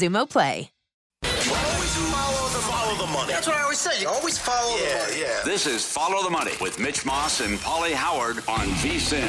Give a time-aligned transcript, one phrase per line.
[0.00, 0.70] Xumo Play.
[1.22, 3.32] Follow the, money.
[3.32, 4.00] That's what I always say.
[4.00, 5.20] You always follow yeah, the money.
[5.20, 5.42] Yeah.
[5.44, 9.28] This is Follow the Money with Mitch Moss and Pauly Howard on VSIN.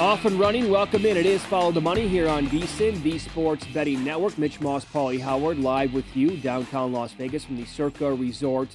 [0.00, 0.70] Off and running.
[0.70, 1.16] Welcome in.
[1.16, 4.38] It is Follow the Money here on VSIN, V Sports Betting Network.
[4.38, 8.68] Mitch Moss, Pauly Howard, live with you downtown Las Vegas from the Circa Resort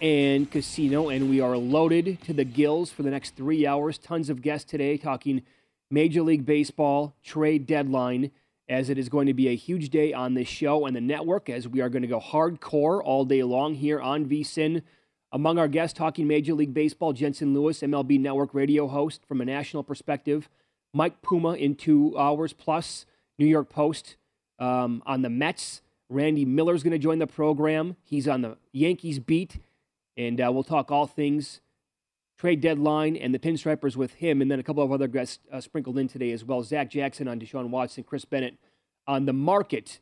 [0.00, 1.08] and Casino.
[1.08, 3.98] And we are loaded to the gills for the next three hours.
[3.98, 5.42] Tons of guests today talking
[5.90, 8.30] Major League Baseball trade deadline,
[8.68, 11.48] as it is going to be a huge day on this show and the network,
[11.48, 14.82] as we are going to go hardcore all day long here on VSIN.
[15.32, 19.44] Among our guests talking Major League Baseball, Jensen Lewis, MLB Network radio host from a
[19.44, 20.48] national perspective.
[20.92, 23.06] Mike Puma in two hours plus,
[23.38, 24.16] New York Post
[24.58, 25.82] um, on the Mets.
[26.10, 27.96] Randy Miller's going to join the program.
[28.02, 29.58] He's on the Yankees beat,
[30.16, 31.60] and uh, we'll talk all things
[32.38, 35.60] trade deadline and the pinstripers with him, and then a couple of other guests uh,
[35.60, 36.62] sprinkled in today as well.
[36.62, 38.56] Zac Jackson on Deshaun Watson, Chris Bennett
[39.06, 40.00] on the market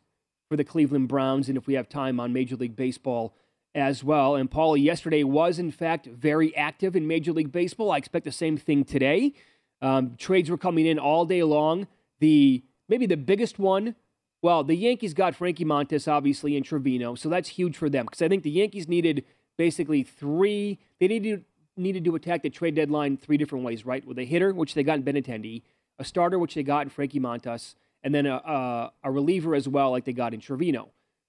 [0.49, 3.35] for the Cleveland Browns, and if we have time on Major League Baseball
[3.75, 4.37] as well.
[4.37, 7.91] And Pauly, yesterday was in fact very active in Major League Baseball.
[7.91, 9.35] I expect the same thing today.
[9.83, 11.87] Um, trades were coming in all day long.
[12.21, 13.95] The maybe the biggest one.
[14.43, 18.23] Well, the Yankees got Frankie Montas obviously in Trivino, so that's huge for them because
[18.23, 19.25] I think the Yankees needed
[19.59, 20.79] basically three.
[20.99, 21.45] They needed
[21.77, 24.07] needed to attack the trade deadline three different ways, right?
[24.07, 25.63] With a hitter, which they got in Benintendi,
[25.99, 29.69] a starter, which they got in Frankie Montas, and then a, a, a reliever as
[29.69, 30.89] well, like they got in Trivino.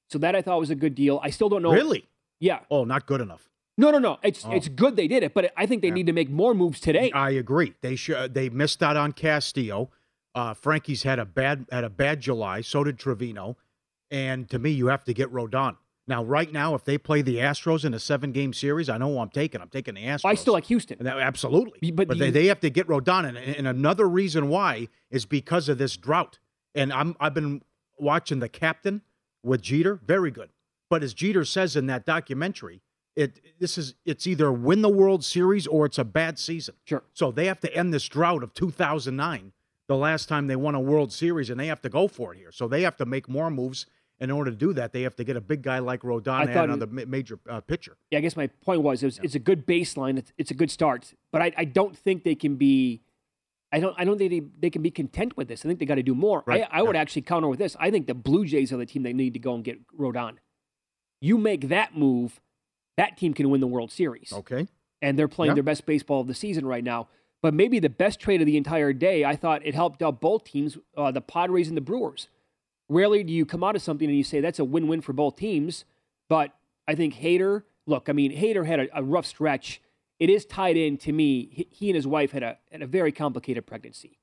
[0.09, 1.19] So that I thought was a good deal.
[1.24, 1.72] I still don't know.
[1.72, 2.07] Really?
[2.40, 2.59] Yeah.
[2.72, 3.50] Oh, not good enough.
[3.78, 4.18] No, no, no.
[4.24, 4.52] It's Oh.
[4.52, 5.94] it's good they did it, but I think they Yeah.
[5.96, 7.12] need to make more moves today.
[7.12, 7.74] I agree.
[7.81, 8.34] They should.
[8.34, 9.90] They missed out on Castillo.
[10.34, 12.62] Uh, Frankie's had a bad had a bad July.
[12.62, 13.56] So did Trivino.
[14.09, 15.75] And to me, you have to get Rodon.
[16.07, 19.12] Now, right now, if they play the Astros in a seven game series, I know
[19.13, 19.59] who I'm taking.
[19.62, 20.25] I'm taking the Astros.
[20.25, 20.97] I still like Houston.
[21.01, 21.91] That- absolutely.
[21.91, 25.25] But But, they, you- they have to get Rodon, and, and another reason why is
[25.25, 26.40] because of this drought.
[26.75, 27.62] And I'm I've been
[27.97, 29.01] watching the captain
[29.44, 30.50] with Jeter, very good.
[30.90, 32.81] But as Jeter says in that documentary,
[33.15, 36.75] it this is it's either win the World Series or it's a bad season.
[36.86, 37.04] Sure.
[37.13, 39.51] So they have to end this drought of 2009,
[39.88, 42.38] the last time they won a World Series, and they have to go for it
[42.38, 42.51] here.
[42.51, 43.86] So they have to make more moves.
[44.19, 46.54] In order to do that, they have to get a big guy like Rodon and
[46.54, 47.98] thought it- another major uh, pitcher.
[48.10, 50.18] Yeah, I guess my point was, it was it's a good baseline.
[50.18, 53.02] It's, it's a good start, but I, I don't think they can be.
[53.72, 53.94] I don't.
[53.98, 55.64] I don't think they, they can be content with this.
[55.64, 56.42] I think they got to do more.
[56.48, 57.75] Right, I, I would actually counter with this.
[57.80, 60.38] I think the Blue Jays are the team they need to go and get Rodon.
[61.22, 62.40] You make that move,
[62.96, 64.31] that team can win the World Series.
[64.34, 64.68] Okay.
[65.02, 65.56] and they're playing Yeah.
[65.56, 67.08] their best baseball of the season right now.
[67.44, 70.44] But maybe the best trade of the entire day, I thought it helped out both
[70.46, 72.30] teams, uh, the Padres and the Brewers.
[72.89, 75.36] Rarely do you come out of something and you say that's a win-win for both
[75.36, 75.86] teams.
[76.30, 76.54] But
[76.88, 79.81] I think Hader, look, I mean, Hader had a, a rough stretch.
[80.19, 81.50] It is tied in to me.
[81.51, 84.19] He, he and his wife had a had a very complicated pregnancy,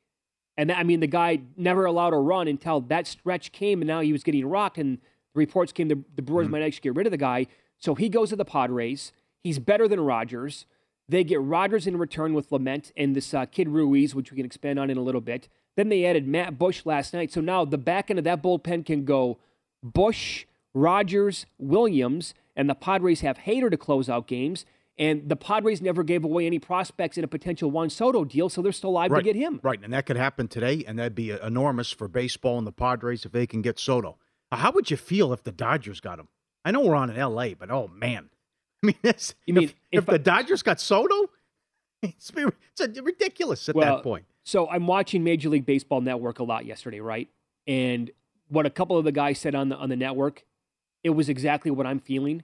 [0.56, 3.86] and that, I mean, the guy never allowed a run until that stretch came, and
[3.86, 4.78] now he was getting rocked.
[4.78, 4.98] And
[5.34, 7.46] the reports came the, the Brewers might actually get rid of the guy.
[7.78, 9.12] So he goes to the Padres.
[9.42, 10.66] He's better than Rogers.
[11.08, 14.46] They get Rogers in return with Lamet and this uh, kid Ruiz, which we can
[14.46, 15.48] expand on in a little bit.
[15.76, 17.32] Then they added Matt Bush last night.
[17.32, 19.38] So now the back end of that bullpen can go
[19.82, 24.64] Bush, Rogers, Williams, and the Padres have Hader to close out games.
[24.96, 28.62] And the Padres never gave away any prospects in a potential Juan Soto deal, so
[28.62, 29.58] they're still alive right, to get him.
[29.64, 33.24] Right, and that could happen today, and that'd be enormous for baseball and the Padres
[33.24, 34.18] if they can get Soto.
[34.52, 36.28] How would you feel if the Dodgers got him?
[36.64, 38.30] I know we're on in L.A., but oh man,
[38.84, 41.28] I mean, this, You mean if, if, if the Dodgers got Soto,
[42.00, 42.30] it's,
[42.78, 44.26] it's ridiculous at Well, that point.
[44.44, 47.28] So I'm watching Major League Baseball Network a lot yesterday, right?
[47.66, 48.10] And
[48.48, 50.44] what a couple of the guys said on the on the network,
[51.02, 52.42] it was exactly what I'm feeling.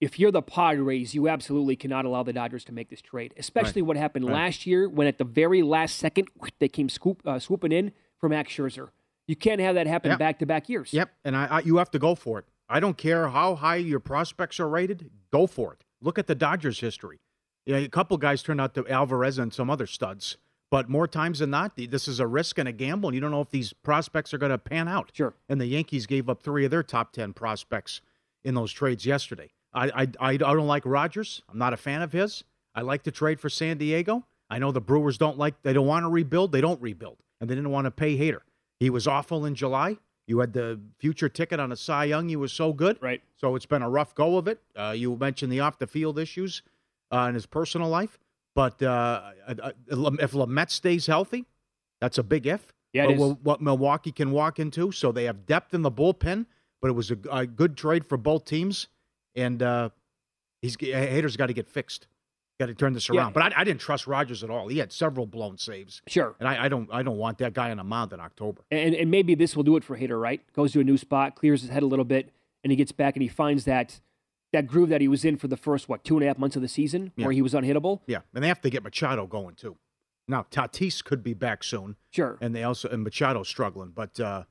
[0.00, 3.82] If you're the Padres, you absolutely cannot allow the Dodgers to make this trade, especially
[3.82, 4.34] what happened Right.
[4.34, 6.28] last year when at the very last second
[6.60, 8.90] they came scoop, uh, swooping in for Max Scherzer.
[9.26, 10.92] You can't have that happen back to back years.
[10.92, 12.44] Yep, and I, I you have to go for it.
[12.68, 15.10] I don't care how high your prospects are rated.
[15.32, 15.84] Go for it.
[16.00, 17.18] Look at the Dodgers' history.
[17.66, 20.36] Yeah, a couple guys turned out to Alvarez and some other studs,
[20.70, 23.30] but more times than not, this is a risk and a gamble, and you don't
[23.30, 25.10] know if these prospects are going to pan out.
[25.12, 25.34] Sure.
[25.48, 28.00] And the Yankees gave up three of their top ten prospects
[28.44, 29.50] in those trades yesterday.
[29.72, 31.42] I I, I, I don't like Rogers.
[31.50, 32.44] I'm not a fan of his.
[32.74, 34.24] I like to trade for San Diego.
[34.50, 35.62] I know the Brewers don't like.
[35.62, 36.52] They don't want to rebuild.
[36.52, 38.40] They don't rebuild, and they didn't want to pay Hader.
[38.78, 39.96] He was awful in July.
[40.26, 42.28] You had the future ticket on a Cy Young.
[42.28, 42.98] He was so good.
[43.00, 43.22] Right.
[43.36, 44.60] So it's been a rough go of it.
[44.76, 46.62] Uh, you mentioned the off the field issues
[47.10, 48.18] uh, in his personal life,
[48.58, 51.46] but uh, if Lamet stays healthy,
[52.00, 52.72] that's a big if.
[52.92, 53.36] Yeah, it But is.
[53.44, 54.90] what- Milwaukee can walk into.
[54.90, 56.46] So they have depth in the bullpen,
[56.82, 58.88] but it was a, a good trade for both teams,
[59.36, 59.90] and uh,
[60.60, 62.08] he's Hader's got to get fixed.
[62.58, 63.20] Got to turn this Yeah.
[63.20, 63.34] around.
[63.34, 64.66] But I, I didn't trust Rogers at all.
[64.66, 66.34] He had several blown saves, Sure.
[66.40, 68.62] and I, I don't I don't want that guy on a mound in October.
[68.72, 70.40] And, and maybe this will do it for Hader, right?
[70.54, 72.32] Goes to a new spot, clears his head a little bit,
[72.64, 74.00] and he gets back and he finds that
[74.52, 76.56] that groove that he was in for the first what two and a half months
[76.56, 77.26] of the season, Yeah.
[77.26, 78.00] where he was unhittable.
[78.06, 79.76] Yeah, and they have to get Machado going too.
[80.26, 82.38] Now Tatis could be back soon, Sure.
[82.40, 84.44] and they also and Machado's struggling, but uh,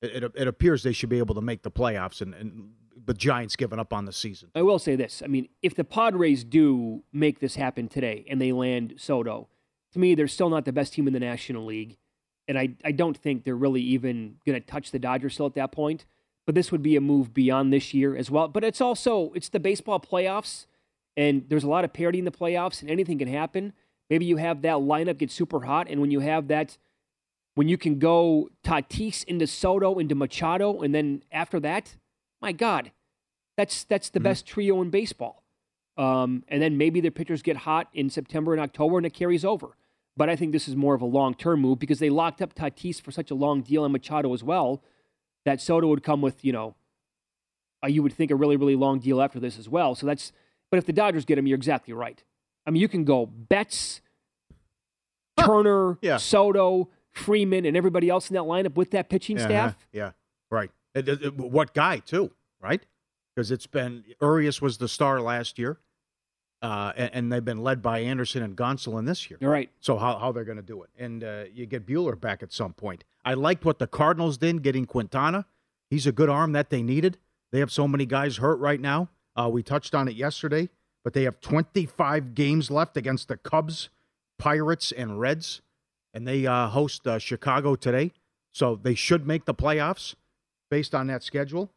[0.00, 2.72] it, it it appears they should be able to make the playoffs, and, and
[3.04, 4.50] the Giants giving up on the season.
[4.54, 5.22] I will say this.
[5.24, 9.48] I mean, if the Padres do make this happen today and they land Soto,
[9.92, 11.96] to me, they're still not the best team in the National League.
[12.48, 15.54] And I, I don't think they're really even going to touch the Dodgers still at
[15.54, 16.04] that point.
[16.46, 18.48] But this would be a move beyond this year as well.
[18.48, 20.66] But it's also, it's the baseball playoffs,
[21.16, 23.72] and there's a lot of parity in the playoffs, and anything can happen.
[24.10, 26.78] Maybe you have that lineup get super hot, and when you have that,
[27.54, 31.96] when you can go Tatis into Soto into Machado, and then after that,
[32.40, 32.90] my God,
[33.56, 35.44] that's that's the best trio in baseball.
[35.96, 39.44] Um, and then maybe their pitchers get hot in September and October, and it carries
[39.44, 39.76] over.
[40.16, 42.54] But I think this is more of a long term move because they locked up
[42.54, 44.82] Tatis for such a long deal and Machado as well
[45.44, 46.74] that Soto would come with you know,
[47.84, 49.94] uh, you would think a really really long deal after this as well.
[49.94, 50.32] So that's.
[50.70, 52.22] But if the Dodgers get him, you're exactly right.
[52.66, 54.00] I mean, you can go Betts,
[55.38, 56.16] Turner, Yeah.
[56.16, 59.88] Soto, Freeman, and everybody else in that lineup with that pitching Yeah, staff.
[59.92, 60.12] Yeah,
[60.50, 60.70] right.
[60.94, 62.32] It- it- it- what guy too?
[62.60, 62.86] Right?
[63.34, 65.78] Because it's been Urias was the star last year,
[66.62, 69.36] uh, and, and they've been led by Anderson and Gonsolin this year.
[69.40, 69.68] You're right.
[69.80, 70.90] So how how they're going to do it?
[70.96, 73.04] And uh, you get Buehler back at some point.
[73.24, 75.46] I liked what the Cardinals did getting Quintana.
[75.90, 77.18] He's a good arm that they needed.
[77.50, 79.10] They have so many guys hurt right now.
[79.36, 80.70] Uh, we touched on it yesterday,
[81.04, 83.90] but they have 25 games left against the Cubs,
[84.38, 85.60] Pirates, and Reds,
[86.14, 88.12] and they uh, host uh, Chicago today.
[88.52, 90.14] So they should make the playoffs
[90.70, 91.70] based on that schedule.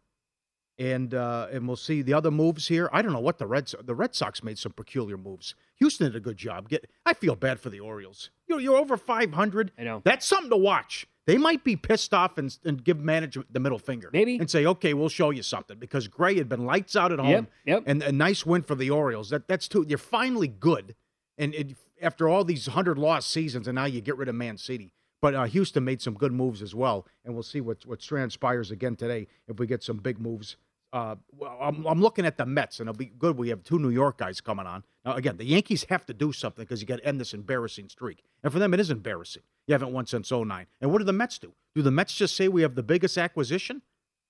[0.78, 2.90] And uh, and we'll see the other moves here.
[2.92, 5.56] I don't know what the Reds the Red Sox made some peculiar moves.
[5.76, 6.68] Houston did a good job.
[6.68, 8.30] Get I feel bad for the Orioles.
[8.48, 9.72] You're, you're over 500.
[9.78, 10.02] I know.
[10.04, 11.08] That's something to watch.
[11.26, 14.10] They might be pissed off and, and give management the middle finger.
[14.14, 14.38] Maybe.
[14.38, 17.30] And say, okay, we'll show you something because Gray had been lights out at home.
[17.30, 17.84] Yep, yep.
[17.88, 19.32] And a nice win for the Orioles.
[19.32, 20.96] That That's too, you're finally good.
[21.38, 24.94] And it, after all these 100 lost seasons, and now you get rid of Mancini.
[25.20, 27.08] But uh, Houston made some good moves as well.
[27.24, 30.58] And we'll see what, what transpires again today if we get some big moves.
[30.96, 33.38] Uh, well, I'm, I'm looking at the Mets, and it'll be good.
[33.38, 34.86] We have two New York guys coming on.
[35.04, 37.90] Now, again, the Yankees have to do something because you got to end this embarrassing
[37.90, 38.24] streak.
[38.44, 39.44] And for them, it is embarrassing.
[39.68, 40.68] You haven't won since 09.
[40.80, 41.52] And what do the Mets do?
[41.76, 43.82] Do the Mets just say we have the biggest acquisition?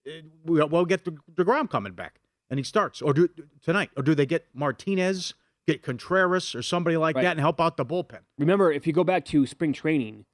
[0.08, 2.20] Uh, we- We'll get the DeGrom coming back,
[2.50, 3.00] and he starts.
[3.00, 3.30] Or do
[3.62, 3.92] tonight?
[3.96, 5.36] Or do they get Martinez,
[5.68, 7.22] get Contreras, or somebody like Right.
[7.26, 8.22] that and help out the bullpen?
[8.40, 10.26] Remember, if you go back to spring training,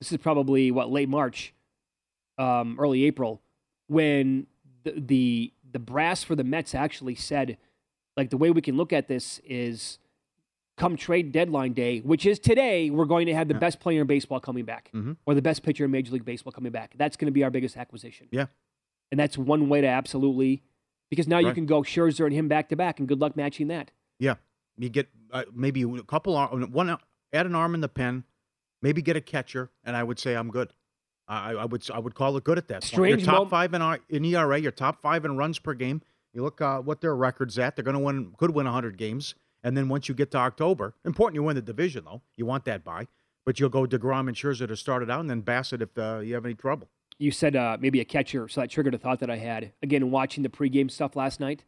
[0.00, 1.52] this is probably what late March.
[2.38, 3.42] um, early April,
[3.88, 4.46] when
[4.84, 7.58] the, the the brass for the Mets actually said,
[8.16, 9.98] like the way we can look at this is,
[10.76, 13.58] come trade deadline day, which is today, we're going to have the Yeah.
[13.60, 15.16] best player in baseball coming back, Mhm.
[15.26, 16.94] or the best pitcher in Major League Baseball coming back.
[16.96, 18.28] That's going to be our biggest acquisition.
[18.30, 18.46] Yeah.
[19.10, 20.62] and that's one way to absolutely,
[21.08, 23.68] because now you can go Scherzer and him back to back, and good luck matching
[23.68, 23.90] that.
[24.18, 24.34] Yeah,
[24.76, 26.90] you get uh, maybe a couple arm, one
[27.32, 28.24] add an arm in the pen,
[28.82, 30.74] maybe get a catcher, and I would say I'm good.
[31.28, 32.80] I, I would I would call it good at that.
[32.82, 32.84] point.
[32.84, 36.02] Strange Your top five in, R- in ERA, your top five in runs per game.
[36.32, 37.76] You look uh, what their records at.
[37.76, 40.94] They're going to win, could win 100 games, and then once you get to October,
[41.04, 42.22] important you win the division though.
[42.36, 43.08] You want that by,
[43.44, 46.20] but you'll go Degrom and Scherzer to start it out, and then Bassitt if uh,
[46.20, 46.88] you have any trouble.
[47.18, 49.72] You said uh, maybe a catcher, so that triggered a thought that I had.
[49.82, 51.64] Again, watching the pregame stuff last night,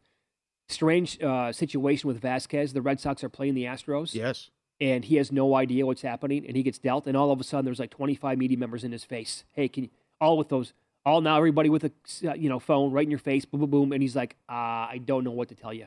[0.69, 2.73] strange uh, situation with Vasquez.
[2.73, 4.49] The Red Sox are playing the Astros, Yes,
[4.81, 7.43] and he has no idea what's happening, and he gets dealt, and all of a
[7.45, 9.45] sudden there's like 25 media members in his face.
[9.53, 10.73] Hey, can you, all with those,
[11.05, 11.91] all now everybody with a
[12.29, 14.53] uh, you know phone right in your face, boom, boom, boom, and he's like, uh,
[14.91, 15.85] I don't know what to tell you.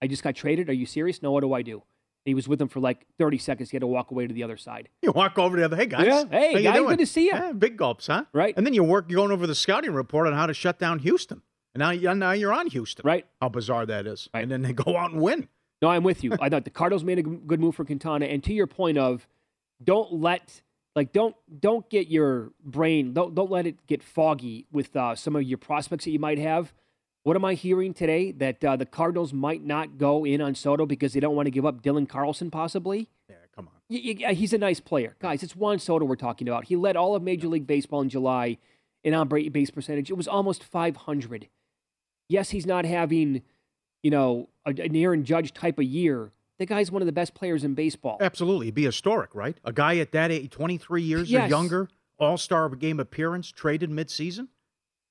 [0.00, 0.68] I just got traded.
[0.68, 1.22] Are you serious?
[1.22, 1.76] No, what do I do?
[1.76, 3.70] And he was with them for like 30 seconds.
[3.70, 4.88] He had to walk away to the other side.
[5.00, 5.76] you walk over to the other.
[5.76, 7.36] Hey guys, Yeah, hey, how guys, good to see ya.
[7.36, 8.24] Yeah, big gulps, huh?
[8.32, 8.52] Right.
[8.56, 9.06] And then you work.
[9.08, 11.40] You're going over the scouting report on how to shut down Houston.
[11.74, 13.02] And now, you- now you're on Houston.
[13.06, 13.26] Right.
[13.40, 14.28] How bizarre that is.
[14.34, 14.42] Right.
[14.42, 15.48] And then they go out and win.
[15.82, 16.32] No, I'm with you.
[16.40, 19.26] I thought the Cardinals made a good move for Quintana, and to your point of,
[19.82, 20.62] don't let
[20.94, 25.36] like don't don't get your brain don't don't let it get foggy with uh, some
[25.36, 26.72] of your prospects that you might have.
[27.24, 30.86] What am I hearing today that uh, the Cardinals might not go in on Soto
[30.86, 33.08] because they don't want to give up Dylan Carlson possibly?
[33.28, 33.74] Yeah, come on.
[33.90, 35.42] Y- y- he's a nice player, guys.
[35.42, 36.66] It's Juan Soto we're talking about.
[36.66, 38.58] He led all of Major League Baseball in July
[39.02, 40.08] in on base percentage.
[40.08, 41.48] It was almost 500.
[42.28, 43.42] Yes, he's not having,
[44.06, 46.30] you know, a, an Aaron Judge type of year.
[46.60, 48.18] The guy's one of the best players in baseball.
[48.20, 48.68] Absolutely.
[48.68, 49.58] It'd be historic, right?
[49.64, 54.46] A guy at that age, 23 years or younger, all star game appearance, traded midseason.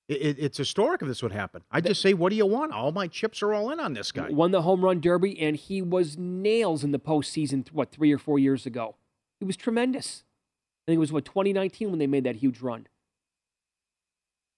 [0.08, 1.64] It, it, it's historic if this would happen.
[1.70, 2.72] I just say, what do you want?
[2.72, 4.30] All my chips are all in on this guy.
[4.30, 7.70] Won the home run derby, and he was nails in the postseason.
[7.74, 8.96] What three or four years ago?
[9.42, 10.24] He was tremendous.
[10.88, 12.88] I think it was what 2019 when they made that huge run.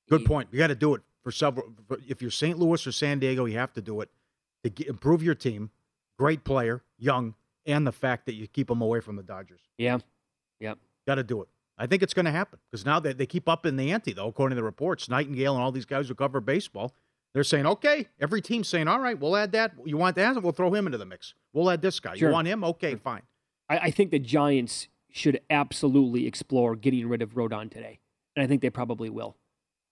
[0.07, 0.49] Good point.
[0.51, 1.73] You got to do it for several.
[2.07, 2.59] If you're St.
[2.59, 4.11] Louis or San Diego, you have to do it
[4.63, 5.71] to get, improve your team.
[6.17, 7.35] Great player, young,
[7.65, 9.61] and the fact that you keep him away from the Dodgers.
[9.77, 9.99] Yeah,
[10.59, 10.73] yeah.
[11.05, 11.47] Got to do it.
[11.77, 14.13] I think it's going to happen because now they, they keep up in the ante,
[14.13, 15.07] though, according to the reports.
[15.07, 16.93] Nightengale and all these guys who cover baseball,
[17.33, 19.73] they're saying, okay, every team's saying, all right, we'll add that.
[19.85, 20.41] You want that?
[20.41, 21.35] We'll throw him into the mix.
[21.53, 22.15] We'll add this guy.
[22.15, 22.29] Sure.
[22.29, 22.63] You want him?
[22.63, 23.21] Okay, fine.
[23.69, 27.99] I, I think the Giants should absolutely explore getting rid of Rodon today,
[28.35, 29.37] and I think they probably will.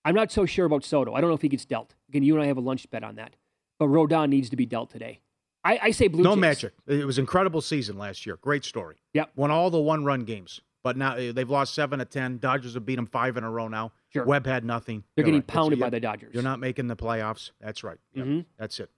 [0.03, 1.13] I'm not so sure about Soto.
[1.13, 1.93] I don't know if he gets dealt.
[2.09, 3.35] Again, you and I have a lunch bet on that,
[3.79, 5.21] but Rodon needs to be dealt today.
[5.63, 6.41] I, I say Blue no Jays.
[6.41, 6.73] magic.
[6.87, 8.37] It was incredible season last year.
[8.39, 8.97] Great story.
[9.13, 9.31] Yep.
[9.35, 12.37] Won all the one run games, but now uh, they've lost seven to ten.
[12.37, 13.91] Dodgers have beat them five in a row now.
[14.13, 14.25] Sure.
[14.25, 15.03] Webb had nothing.
[15.15, 15.47] They're You're getting right.
[15.47, 16.33] Pounded by the Dodgers.
[16.33, 17.49] You're not making the playoffs.
[17.59, 17.97] That's right.
[18.13, 18.25] Yep.
[18.25, 18.45] Mhm.
[18.59, 18.91] That's it.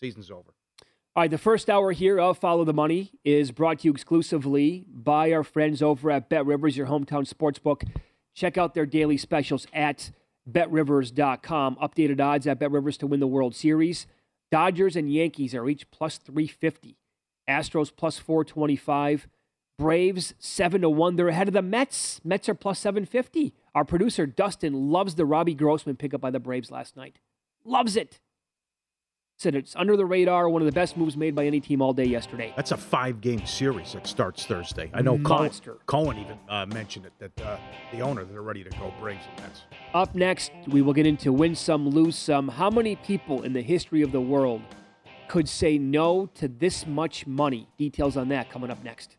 [0.00, 0.54] Season's over.
[1.16, 4.84] All right, the first hour here of Follow the Money is brought to you exclusively
[4.88, 7.86] by our friends over at Bet Rivers, your hometown sportsbook.
[8.34, 10.10] Check out their daily specials at
[10.50, 11.76] betrivers.com.
[11.76, 14.06] Updated odds at Bet Rivers to win the World Series.
[14.50, 16.96] Dodgers and Yankees are each plus 350.
[17.48, 19.28] Astros plus 425.
[19.78, 21.16] Braves 7 to 1.
[21.16, 22.20] They're ahead of the Mets.
[22.24, 23.54] Mets are plus 750.
[23.74, 27.18] Our producer Dustin loves the Robbie Grossman pickup by the Braves last night.
[27.64, 28.20] Loves it.
[29.44, 31.92] Said it's under the radar, one of the best moves made by any team all
[31.92, 32.54] day yesterday.
[32.56, 34.90] That's a five game series that starts Thursday.
[34.94, 35.76] I know Cohen, Monster.
[35.84, 37.58] Cohen even uh, mentioned it that uh,
[37.92, 39.64] the owner they're ready to go Braves and Mets.
[39.92, 42.48] Up next, we will get into win some, lose some.
[42.48, 44.62] How many people in the history of the world
[45.28, 47.68] could say no to this much money?
[47.76, 49.18] Details on that coming up next.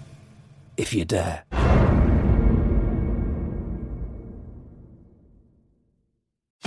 [0.91, 1.60] if you dare.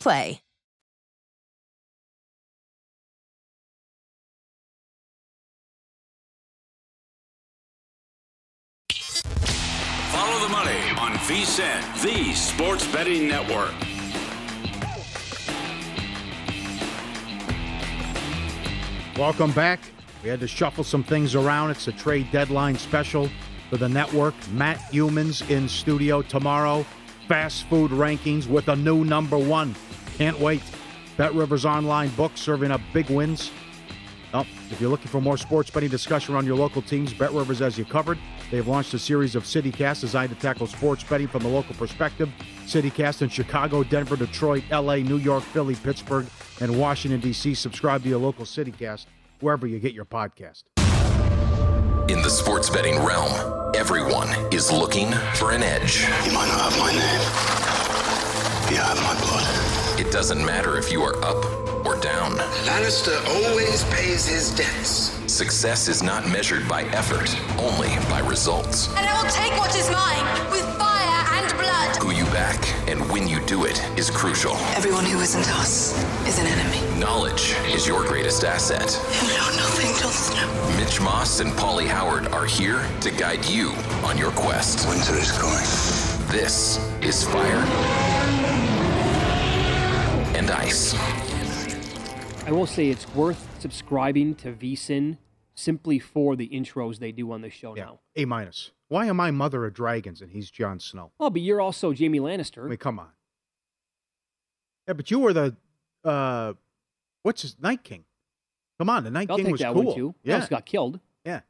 [0.00, 0.40] Play.
[10.10, 13.74] Follow the money on VSIN, the sports betting network.
[19.18, 19.80] Welcome back.
[20.22, 21.70] We had to shuffle some things around.
[21.70, 23.28] It's a trade deadline special
[23.68, 24.34] for the network.
[24.52, 26.86] Matt Youmans in studio tomorrow.
[27.28, 29.74] Fast food rankings with a new number one.
[30.16, 30.62] Can't wait.
[31.16, 33.50] Bet Rivers Online book serving up big wins.
[34.32, 37.58] Oh, if you're looking for more sports betting discussion around your local teams, Bet Rivers
[37.60, 38.18] has you covered.
[38.50, 42.30] They've launched a series of CityCasts designed to tackle sports betting from the local perspective.
[42.66, 46.26] CityCast in Chicago, Denver, Detroit, LA, New York, Philly, Pittsburgh,
[46.60, 47.54] and Washington, D.C.
[47.54, 49.06] Subscribe to your local CityCast
[49.40, 50.64] wherever you get your podcast.
[52.08, 53.32] In the sports betting realm,
[53.74, 56.02] everyone is looking for an edge.
[56.24, 57.20] You might not have my name.
[58.70, 60.00] You have my blood.
[60.00, 61.44] It doesn't matter if you are up
[61.84, 62.36] or down.
[62.62, 65.18] Lannister always pays his debts.
[65.26, 68.86] Success is not measured by effort, only by results.
[68.94, 71.96] And I will take what is mine with fire and blood.
[71.96, 74.54] Who you back and when you do it is crucial.
[74.76, 75.92] Everyone who isn't us
[76.24, 76.75] is an enemy.
[76.98, 78.98] Knowledge is your greatest asset.
[79.20, 80.76] You know nothing, Jon Snow.
[80.82, 84.88] Mitch Moss and Pauly Howard are here to guide you on your quest.
[84.88, 85.60] Winter is coming.
[86.32, 87.62] This is Fire
[90.34, 90.94] and Ice.
[92.46, 95.18] I will say it's worth subscribing to VSIN
[95.54, 98.00] simply for the intros they do on the show now.
[98.16, 98.70] A minus.
[98.88, 101.12] Why am I Mother of Dragons and he's Jon Snow?
[101.20, 102.64] Oh, but you're also Jaime Lannister.
[102.64, 103.08] I mean, come on.
[104.88, 105.56] Yeah, but you were the
[106.02, 106.54] uh
[107.26, 108.04] what's his Night King?
[108.78, 109.84] Come on, the Night I'll King take was that cool.
[109.84, 110.14] one too.
[110.22, 111.40] Yeah, also got killed, yeah.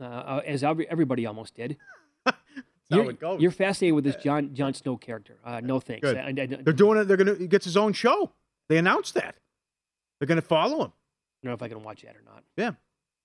[0.00, 1.76] uh, uh, as every, everybody almost did.
[2.24, 2.36] That's
[2.90, 3.40] You're, how it goes.
[3.40, 5.38] you're fascinated with this Jon Jon Snow character.
[5.44, 6.06] Uh, no thanks.
[6.06, 7.04] I- I- I- They're doing it.
[7.04, 7.34] They're gonna.
[7.34, 8.32] He gets his own show.
[8.68, 9.36] They announced that.
[10.18, 10.92] They're gonna follow him.
[10.92, 12.44] I don't know if I can watch that or not.
[12.56, 12.72] Yeah.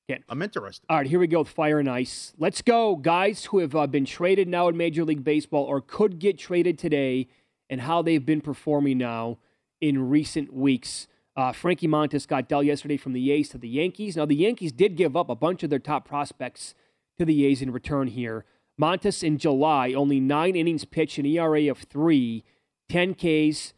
[0.09, 0.23] Can't.
[0.29, 0.85] I'm interested.
[0.89, 2.33] All right, here we go with Fire and Ice.
[2.37, 6.17] Let's go, guys who have uh, been traded now in Major League Baseball or could
[6.17, 7.27] get traded today
[7.69, 9.37] and how they've been performing now
[9.81, 11.07] in recent weeks.
[11.37, 14.17] Uh, Frankie Montas got dealt yesterday from the A's to the Yankees.
[14.17, 16.73] Now, the Yankees did give up a bunch of their top prospects
[17.19, 18.43] to the A's in return here.
[18.81, 22.43] Montas in July, only nine innings pitched, an ERA of three,
[22.89, 23.73] 10 Ks,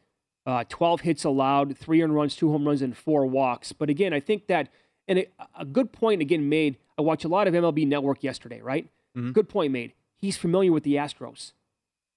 [0.46, 3.74] uh, 12 hits allowed, three earned runs, two home runs, and four walks.
[3.74, 4.70] But again, I think that,
[5.08, 5.28] and a,
[5.60, 6.78] a good point again made.
[6.98, 8.88] I watched a lot of MLB Network yesterday, right?
[9.18, 9.32] Mm-hmm.
[9.32, 9.94] Good point made.
[10.18, 11.52] He's familiar with the Astros.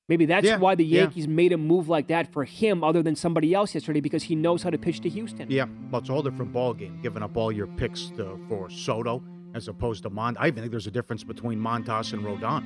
[0.08, 1.02] Maybe that's Yeah, why the yeah.
[1.02, 4.34] Yankees made a move like that for him other than somebody else yesterday because he
[4.34, 5.50] knows how to pitch to Houston.
[5.50, 6.98] Yeah, well, it's a whole different ball game.
[7.02, 9.22] Giving up all your picks to, for Soto
[9.54, 10.36] as opposed to Mont.
[10.40, 12.64] I even think there's a difference between Montas and Rodon.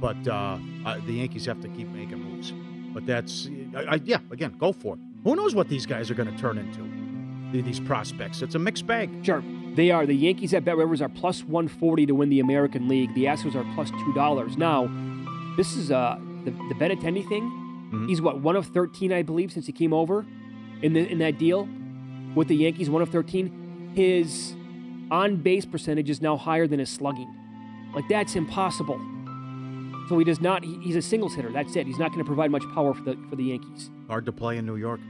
[0.00, 2.52] But uh, uh, the Yankees have to keep making moves.
[2.94, 5.00] But that's, I, I, yeah, again, go for it.
[5.24, 7.62] Who knows what these guys are going to turn into?
[7.62, 8.42] These prospects.
[8.42, 9.10] It's a mixed bag.
[9.24, 9.42] Sure.
[9.74, 10.04] They are.
[10.06, 13.14] The Yankees at Bet Rivers are plus 140 to win the American League.
[13.14, 14.56] The Astros are plus $2.
[14.58, 14.88] Now,
[15.56, 16.18] this is uh,
[16.50, 17.50] the, the thing.
[17.88, 18.08] Mm-hmm.
[18.08, 20.26] He's what, one of 13, I believe, since he came over
[20.82, 21.68] in, the, in that deal
[22.34, 23.92] with the Yankees, one of 13.
[23.94, 24.54] His
[25.10, 27.34] on base percentage is now higher than his slugging.
[27.94, 29.00] Like that's impossible.
[30.08, 30.64] So he does not.
[30.64, 31.50] he- He's a singles hitter.
[31.50, 31.86] That's it.
[31.86, 33.90] He's not going to provide much power for the for the Yankees.
[34.08, 35.00] Hard to play in New York.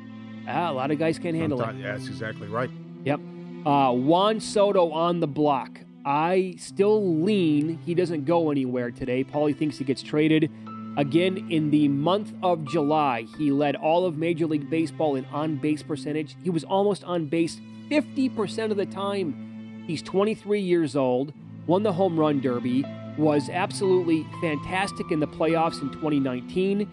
[0.46, 1.76] Ah, a lot of guys can't handle it.
[1.76, 2.70] Yeah, that's exactly right.
[3.04, 3.20] Yep.
[3.66, 5.80] Uh, Juan Soto on the block.
[6.04, 9.24] I still lean he doesn't go anywhere today.
[9.24, 10.50] Pauly thinks he gets traded.
[10.98, 15.54] Again, in the month of July, he led all of Major League Baseball in on
[15.54, 16.36] base percentage.
[16.42, 19.84] He was almost on base 50% of the time.
[19.86, 21.32] He's 23 years old,
[21.68, 22.84] won the home run derby,
[23.16, 26.90] was absolutely fantastic in the playoffs in 2019.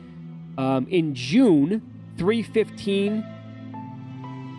[0.60, 1.82] Um, in June,
[2.20, 3.26] 315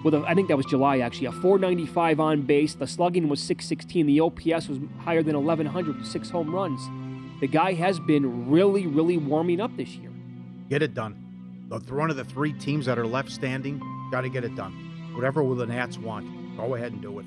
[0.04, 2.74] with a, I think that was July actually, a 495 on base.
[2.74, 4.06] The slugging was 616.
[4.06, 6.80] The OPS was higher than 1100 with six home runs.
[7.40, 10.10] The guy has been really, really warming up this year.
[10.70, 11.22] Get it done.
[11.68, 14.72] The one of the three teams that are left standing, got to get it done.
[15.14, 17.26] Whatever will the Nats want, go ahead and do it.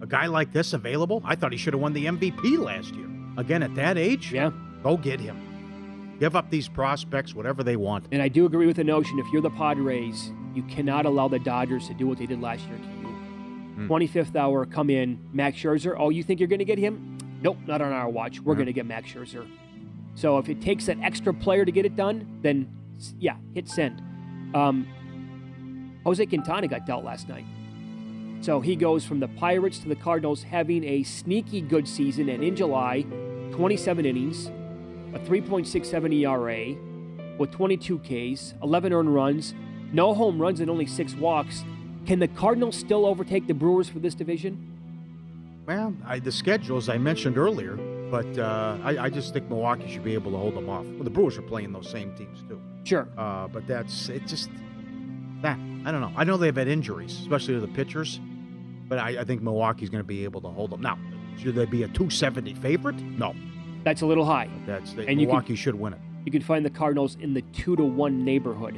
[0.00, 1.22] A guy like this available?
[1.24, 3.08] I thought he should have won the MVP last year.
[3.36, 4.50] Again, at that age, yeah,
[4.82, 6.16] go get him.
[6.20, 8.06] Give up these prospects, whatever they want.
[8.12, 11.38] And I do agree with the notion if you're the Padres, you cannot allow the
[11.38, 13.08] Dodgers to do what they did last year to you.
[13.76, 13.92] Hmm.
[13.92, 15.94] 25th hour, come in, Max Scherzer.
[15.98, 17.15] Oh, you think you're going to get him?
[17.46, 18.40] Nope, not on our watch.
[18.40, 18.56] We're Yeah.
[18.56, 19.46] going to get Max Scherzer.
[20.16, 22.66] So if it takes an extra player to get it done, then
[23.20, 24.02] yeah, hit send.
[24.52, 24.84] Um,
[26.02, 27.44] Jose Quintana got dealt last night.
[28.40, 32.28] So he goes from the Pirates to the Cardinals, having a sneaky good season.
[32.30, 33.02] And in July,
[33.52, 34.48] 27 innings,
[35.14, 36.74] a 3.67 ERA,
[37.38, 39.54] with 22 Ks, 11 earned runs,
[39.92, 41.64] no home runs, and only six walks.
[42.06, 44.72] Can the Cardinals still overtake the Brewers for this division?
[45.66, 47.76] Well, I, the schedule, as I mentioned earlier,
[48.10, 50.84] but uh, I, I just think Milwaukee should be able to hold them off.
[50.86, 52.60] Well, the Brewers are playing those same teams too.
[52.84, 53.08] Sure.
[53.18, 54.26] Uh, but that's it.
[54.26, 54.48] Just
[55.42, 56.12] that I don't know.
[56.16, 58.20] I know they've had injuries, especially to the pitchers,
[58.88, 60.80] but I, I think Milwaukee's going to be able to hold them.
[60.80, 60.98] Now,
[61.38, 62.96] should they be a 270 favorite?
[62.96, 63.34] No,
[63.84, 64.48] That's a little high.
[64.66, 66.00] that's they, And you can- Milwaukee should win it.
[66.24, 68.74] You can find the Cardinals in the two to one neighborhood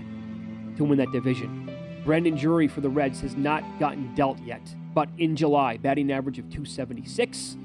[0.77, 1.71] to win that division.
[2.05, 4.61] Brandon Drury for the Reds has not gotten dealt yet,
[4.99, 7.57] but in July, batting average of 276.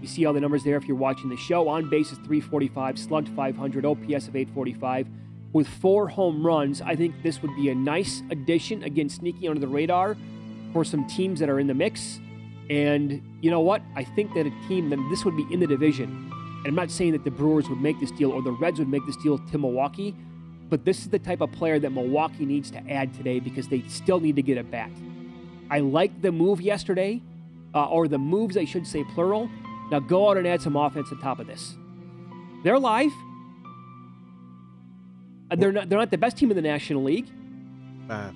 [0.00, 1.68] You see all the numbers there if you're watching the show.
[1.68, 5.08] On base is 345, slugged 500, OPS of 845.
[5.52, 9.60] With four home runs, I think this would be a nice addition, again, sneaking under
[9.60, 10.16] the radar
[10.72, 12.20] for some teams that are in the mix.
[12.70, 13.82] And you know what?
[13.96, 16.30] I think that a team that this would be in the division.
[16.58, 18.88] And I'm not saying that the Brewers would make this deal or the Reds would
[18.88, 20.14] make this deal to Milwaukee,
[20.70, 23.82] but this is the type of player that Milwaukee needs to add today because they
[23.88, 24.92] still need to get a bat.
[25.70, 27.20] I like the move yesterday,
[27.74, 29.50] uh, or the moves, I should say, plural.
[29.90, 31.76] Now go out and add some offense on top of this.
[32.64, 33.12] They're live.
[35.50, 35.88] Uh, They're not.
[35.88, 37.28] They're not the best team in the National League,
[38.10, 38.30] Uh,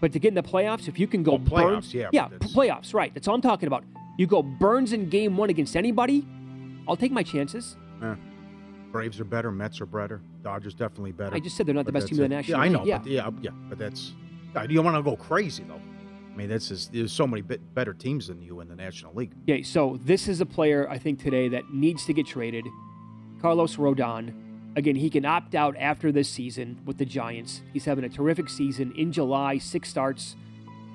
[0.00, 2.28] but to get in the playoffs, if you can go Oh, playoffs, Burns, yeah, yeah,
[2.38, 3.12] playoffs, right?
[3.14, 3.84] That's all I'm talking about.
[4.18, 6.26] You go Burns in Game One against anybody,
[6.86, 7.76] I'll take my chances.
[8.02, 8.14] eh.
[8.92, 11.34] Braves are better, Mets are better, Dodgers definitely better.
[11.34, 12.36] I just said they're not the best team in the.
[12.36, 12.84] National Yeah, I know.
[12.84, 12.98] yeah.
[12.98, 14.12] But yeah, yeah, but that's
[14.68, 15.80] you don't want to go crazy though.
[16.32, 19.32] I mean, there's so many bit better teams than you in the National League.
[19.42, 22.66] Okay, so this is a player I think today that needs to get traded.
[23.40, 24.34] Carlos Rodon.
[24.76, 27.62] Again, he can opt out after this season with the Giants.
[27.72, 30.36] He's having a terrific season in July, six starts,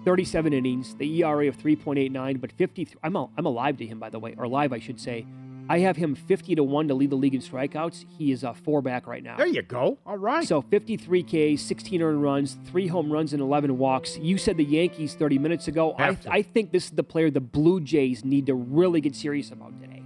[0.06, 2.88] 37 innings, the ERA of 3.89, but 50.
[3.04, 5.26] I'm, al- I'm alive to him, by the way, or live, I should say.
[5.70, 8.06] I have him 50 to 1 to lead the league in strikeouts.
[8.18, 9.38] He is a four back right now.
[9.38, 9.98] There you go.
[10.06, 10.48] All right.
[10.48, 11.24] So 53
[11.56, 14.18] Ks, 16 earned runs, three home runs, and 11 walks.
[14.18, 15.96] You said the Yankees 30 minutes ago.
[15.98, 16.18] I.
[16.30, 19.80] I think this is the player the Blue Jays need to really get serious about
[19.82, 20.04] today.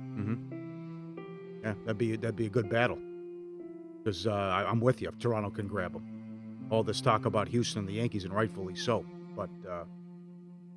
[1.64, 2.98] Yeah, that'd be that'd be a good battle.
[4.04, 5.10] Because uh, I'm with you.
[5.10, 8.76] If Toronto can grab him, all this talk about Houston and the Yankees, and rightfully
[8.76, 9.06] so.
[9.36, 9.84] But uh,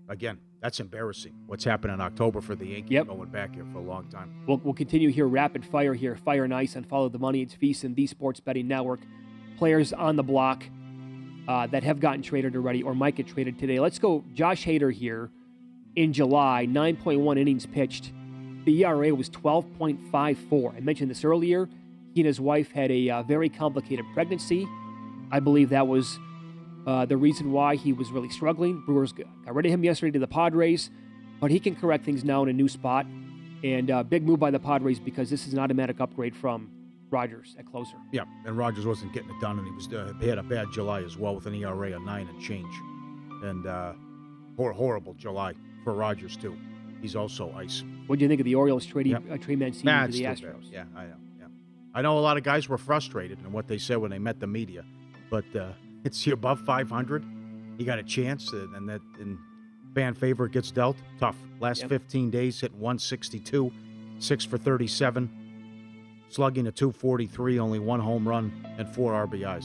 [0.08, 1.32] again, that's embarrassing.
[1.46, 3.08] What's happened in October for the Yankees Yep.
[3.08, 4.32] going back here for a long time.
[4.46, 6.14] We'll, we'll continue here rapid fire here.
[6.14, 7.42] Fire and Ice and Follow the Money.
[7.42, 9.00] It's VSiN, the Sports Betting Network.
[9.58, 10.64] Players on the block
[11.48, 13.80] uh, that have gotten traded already or might get traded today.
[13.80, 15.30] Let's go Josh Hader here
[15.96, 18.12] in July, 9.1 innings pitched.
[18.64, 20.76] The ERA was 12.54.
[20.76, 21.68] I mentioned this earlier.
[22.14, 24.66] He and his wife had a uh, very complicated pregnancy.
[25.32, 26.18] I believe that was
[26.86, 28.82] uh, the reason why he was really struggling.
[28.86, 30.90] Brewers got rid of him yesterday to the Padres,
[31.40, 33.06] but he can correct things now in a new spot.
[33.64, 36.68] And uh, big move by the Padres because this is an automatic upgrade from
[37.10, 37.94] Rogers at closer.
[38.10, 40.66] Yeah, and Rogers wasn't getting it done, and he was uh, he had a bad
[40.72, 42.74] July as well with an ERA of nine and change,
[43.44, 43.92] and uh,
[44.56, 46.56] hor- horrible July for Rogers too.
[47.00, 47.84] He's also ice.
[48.08, 49.22] What do you think of the Orioles trading Yep.
[49.30, 50.42] uh, Trey Mancini Nah, to the Astros?
[50.42, 50.72] bad.
[50.72, 51.14] Yeah, I know.
[51.38, 51.46] Yeah,
[51.94, 54.40] I know a lot of guys were frustrated and what they said when they met
[54.40, 54.84] the media,
[55.30, 55.72] but uh,
[56.04, 57.24] it's above 500.
[57.78, 59.38] You got a chance, uh, and that and
[59.94, 60.96] fan favorite gets dealt.
[61.18, 61.36] Tough.
[61.60, 61.88] Last Yep.
[61.90, 63.70] 15 days, hit 162,
[64.18, 65.30] six for 37,
[66.28, 69.64] slugging a 243, only one home run and four RBIs.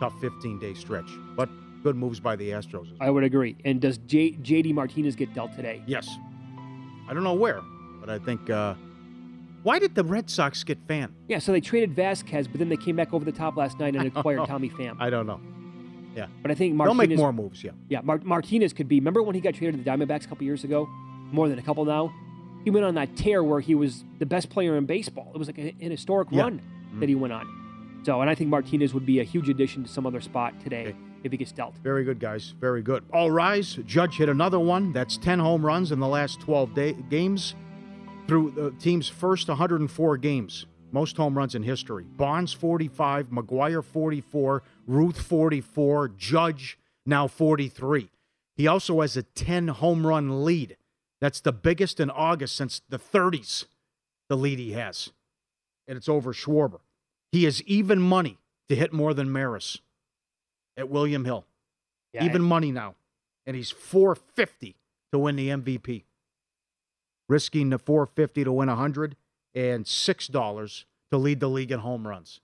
[0.00, 1.48] Tough 15 day stretch, but
[1.82, 2.88] good moves by the Astros.
[3.00, 3.56] I would agree.
[3.64, 5.82] And does J- JD Martinez get dealt today?
[5.86, 6.08] Yes.
[7.08, 7.60] I don't know where,
[8.00, 8.48] but I think.
[8.50, 8.74] Uh,
[9.62, 11.12] why did the Red Sox get Pham?
[11.28, 13.94] Yeah, so they traded Vasquez, but then they came back over the top last night
[13.94, 14.96] and acquired Tommy Pham.
[14.98, 15.40] I don't know.
[16.14, 16.26] Yeah.
[16.42, 16.98] But I think Martinez.
[16.98, 17.70] They'll make more moves, yeah.
[17.88, 18.98] Yeah, Mar- Martinez could be.
[19.00, 20.86] Remember when he got traded to the Diamondbacks a couple years ago?
[21.32, 22.12] More than a couple now.
[22.64, 25.30] He went on that tear where he was the best player in baseball.
[25.34, 26.42] It was like a, an historic Yeah.
[26.42, 26.60] run
[27.00, 28.00] that he went on.
[28.04, 30.94] So, and I think Martinez would be a huge addition to some other spot today
[31.24, 31.76] if he gets dealt.
[31.82, 32.52] Very good, guys.
[32.60, 33.04] Very good.
[33.12, 33.78] All rise.
[33.86, 34.92] Judge hit another one.
[34.92, 37.54] That's 10 home runs in the last 12 day- games
[38.28, 40.66] through the team's first 104 games.
[40.92, 42.04] Most home runs in history.
[42.04, 48.10] Bonds 45, McGwire 44, Ruth 44, Judge now 43.
[48.54, 50.76] He also has a 10 home run lead.
[51.20, 53.64] That's the biggest in August since the 30s,
[54.28, 55.10] the lead he has.
[55.88, 56.80] And it's over Schwarber.
[57.32, 59.78] He has even money to hit more than Maris
[60.76, 61.46] at William Hill.
[62.12, 62.96] Yeah, even money now.
[63.46, 64.76] And he's 450
[65.12, 66.02] to win the MVP.
[67.28, 69.16] Risking the 450 to win 100
[69.54, 72.40] and $6 to lead the league in home runs.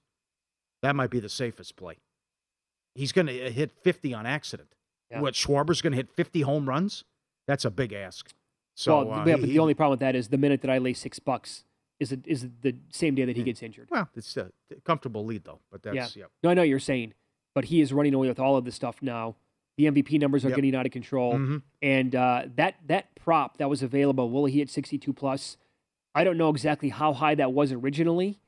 [0.83, 1.97] That might be the safest play.
[2.95, 4.75] He's going to hit 50 on accident.
[5.11, 5.21] Yeah.
[5.21, 7.05] What, Schwarber's going to hit 50 home runs?
[7.47, 8.31] That's a big ask.
[8.75, 10.79] So, well, uh, yeah, he- the only problem with that is the minute that I
[10.79, 11.65] lay six bucks
[11.99, 13.89] is it is the same day that he gets injured.
[13.91, 14.53] well, it's a
[14.85, 15.59] comfortable lead, though.
[15.73, 16.23] But that's, yeah.
[16.23, 16.25] yeah.
[16.45, 17.15] No, I know what you're saying,
[17.57, 19.35] but he is running away with all of this stuff now.
[19.79, 20.57] The MVP numbers are Yep.
[20.57, 21.63] getting out of control, Mhm.
[21.83, 25.57] and uh, that that prop that was available, will he hit 62 plus?
[26.19, 28.41] I don't know exactly how high that was originally,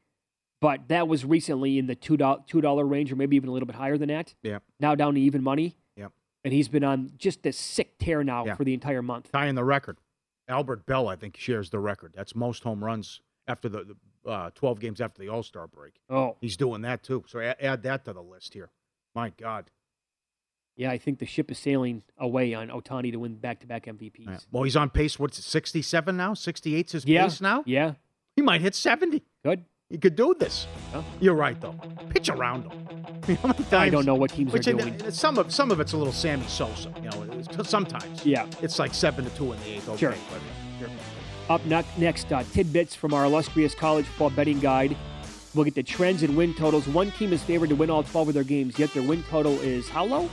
[0.61, 3.53] but that was recently in the two dollar two dollar range, or maybe even a
[3.53, 4.35] little bit higher than that.
[4.43, 4.59] Yeah.
[4.81, 5.77] Now down to even money.
[5.97, 6.13] Yep.
[6.45, 8.55] And he's been on just this sick tear now Yeah.
[8.57, 9.31] for the entire month.
[9.33, 9.99] Tying the record.
[10.49, 12.13] Albert Belle, I think, shares the record.
[12.17, 15.95] That's most home runs after the, the uh, 12 games after the All Star break.
[16.11, 17.25] Oh, He's doing that too.
[17.29, 18.71] So add, add that to the list here.
[19.15, 19.71] My God.
[20.81, 23.85] Yeah, I think the ship is sailing away on Ohtani to win back to back
[23.85, 24.27] MVPs.
[24.27, 24.39] Yeah.
[24.51, 25.19] Well, he's on pace.
[25.19, 26.33] What's it, 67 now?
[26.33, 27.25] 68's his Yeah.
[27.25, 27.63] pace now?
[27.67, 27.95] Yeah.
[28.35, 29.23] He might hit 70.
[29.45, 29.67] Good.
[29.91, 30.67] He could do this.
[30.95, 31.05] Oh.
[31.21, 31.75] You're right, though.
[32.09, 33.39] Pitch around him.
[33.73, 34.95] I don't know what teams Which are doing.
[35.01, 36.91] in- some of some of it's a little Sammy Sosa.
[37.03, 38.25] You know, sometimes.
[38.25, 38.47] Yeah.
[38.63, 39.89] It's like seven to two in the eighth.
[39.91, 39.99] Okay,
[40.79, 40.89] Sure.
[41.51, 41.61] Up
[41.99, 44.97] next, uh, tidbits from our illustrious college football betting guide.
[45.55, 46.87] We'll get the trends and win totals.
[46.89, 49.61] One team is favored to win all 12 of their games, yet their win total
[49.61, 50.31] is how low?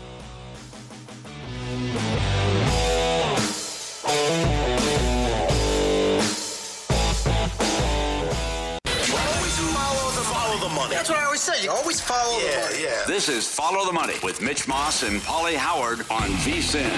[10.68, 10.96] The, money.
[10.96, 11.64] That's what I always say.
[11.64, 12.84] You always follow the money.
[12.84, 13.04] Yeah.
[13.08, 16.92] This is Follow the Money with Mitch Moss and Pauly Howard on VSIN.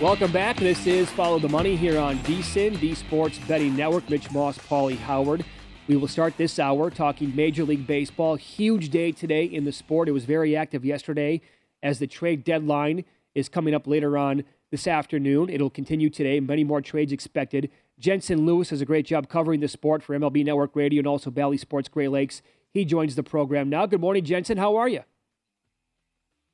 [0.00, 0.56] Welcome back.
[0.58, 4.08] This is Follow the Money here on VSIN, the Sports Betting Network.
[4.08, 5.44] Mitch Moss, Pauly Howard.
[5.88, 8.36] We will start this hour talking Major League Baseball.
[8.36, 10.08] Huge day today in the sport.
[10.08, 11.40] It was very active yesterday
[11.82, 15.48] as the trade deadline is coming up later on this afternoon.
[15.48, 16.38] It'll continue today.
[16.38, 17.68] Many more trades expected.
[17.98, 21.30] Jensen Lewis does a great job covering the sport for MLB Network Radio and also
[21.30, 22.42] Bally Sports Great Lakes.
[22.72, 23.86] He joins the program now.
[23.86, 24.58] Good morning, Jensen.
[24.58, 25.02] How are you?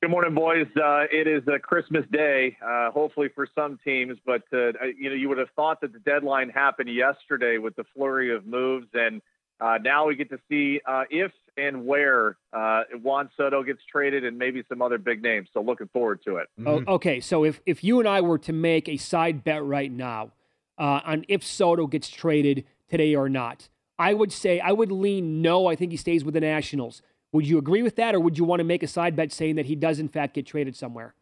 [0.01, 0.67] Good morning, boys.
[0.77, 5.15] Uh, it is a Christmas day, uh, hopefully for some teams, but uh, you know
[5.15, 9.23] you would have thought that the deadline happened yesterday with the flurry of moves, and
[9.61, 14.25] uh, now we get to see uh, if and where uh, Juan Soto gets traded,
[14.25, 15.49] and maybe some other big names.
[15.55, 16.49] So looking forward to it.
[16.59, 16.85] Mm-hmm.
[16.89, 19.93] Oh, okay, so if, if you and I were to make a side bet right
[19.93, 20.33] now
[20.79, 25.43] uh, on if Soto gets traded today or not, I would say I would lean
[25.43, 25.67] no.
[25.67, 27.03] I think he stays with the Nationals.
[27.33, 29.57] Would you agree with that, or would you want to make a side bet saying
[29.57, 31.15] that he does in fact get traded somewhere?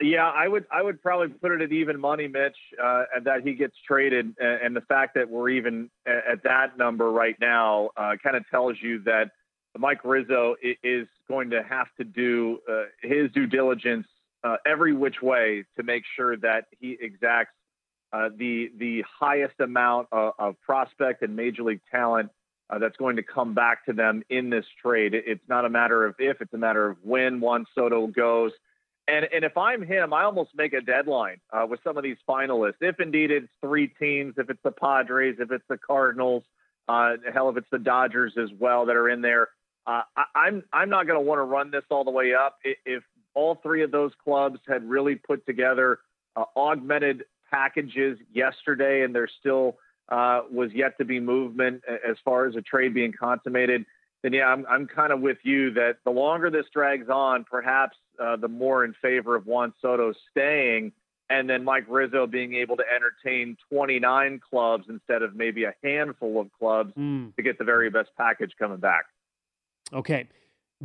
[0.00, 0.66] Yeah, I would.
[0.72, 4.74] I would probably put it at even money, Mitch, uh, that he gets traded, and,
[4.74, 8.76] the fact that we're even at, at that number right now uh, kind of tells
[8.80, 9.30] you that
[9.78, 14.06] Mike Rizzo is going to have to do uh, his due diligence
[14.44, 17.52] uh, every which way to make sure that he exacts
[18.12, 22.30] uh, the the highest amount of, of prospect and major league talent
[22.70, 25.14] uh, that's going to come back to them in this trade.
[25.14, 28.52] It- It's not a matter of if; it's a matter of when Juan Soto goes.
[29.08, 32.18] And and if I'm him, I almost make a deadline uh, with some of these
[32.28, 32.76] finalists.
[32.80, 36.44] If indeed it's three teams, if it's the Padres, if it's the Cardinals,
[36.88, 39.48] uh, hell, if it's the Dodgers as well that are in there,
[39.86, 42.58] uh, I, I'm I'm not going to want to run this all the way up.
[42.64, 43.02] If
[43.34, 45.98] all three of those clubs had really put together
[46.36, 49.76] uh, augmented packages yesterday, and there still
[50.08, 53.84] uh, was yet to be movement as far as a trade being consummated,
[54.22, 57.96] then yeah, I'm I'm kind of with you that the longer this drags on, perhaps
[58.22, 60.92] uh, the more in favor of Juan Soto staying
[61.32, 66.40] and then Mike Rizzo being able to entertain 29 clubs instead of maybe a handful
[66.40, 67.34] of clubs mm.
[67.34, 69.06] to get the very best package coming back.
[69.92, 70.28] Okay.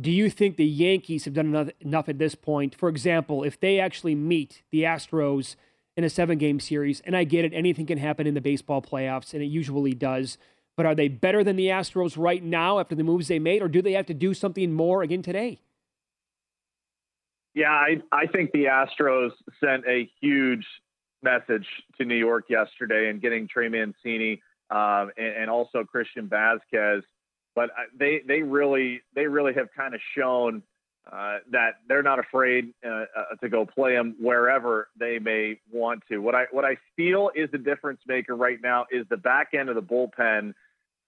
[0.00, 2.74] Do you think the Yankees have done enough, enough at this point?
[2.74, 5.56] For example, if they actually meet the Astros
[5.98, 8.80] in a seven game series, and I get it, anything can happen in the baseball
[8.80, 10.38] playoffs, and it usually does.
[10.76, 13.68] But are they better than the Astros right now after the moves they made, or
[13.68, 15.60] do they have to do something more again today?
[17.52, 20.64] Yeah, I, I think the Astros sent a huge
[21.24, 27.02] message to New York yesterday and getting Trey Mancini um, and, and, also Christian Vasquez.
[27.56, 30.62] But uh, they they really they really have kind of shown
[31.10, 36.02] uh, that they're not afraid uh, uh, to go play them wherever they may want
[36.08, 36.18] to.
[36.18, 39.70] What I what I feel is the difference maker right now is the back end
[39.70, 40.52] of the bullpen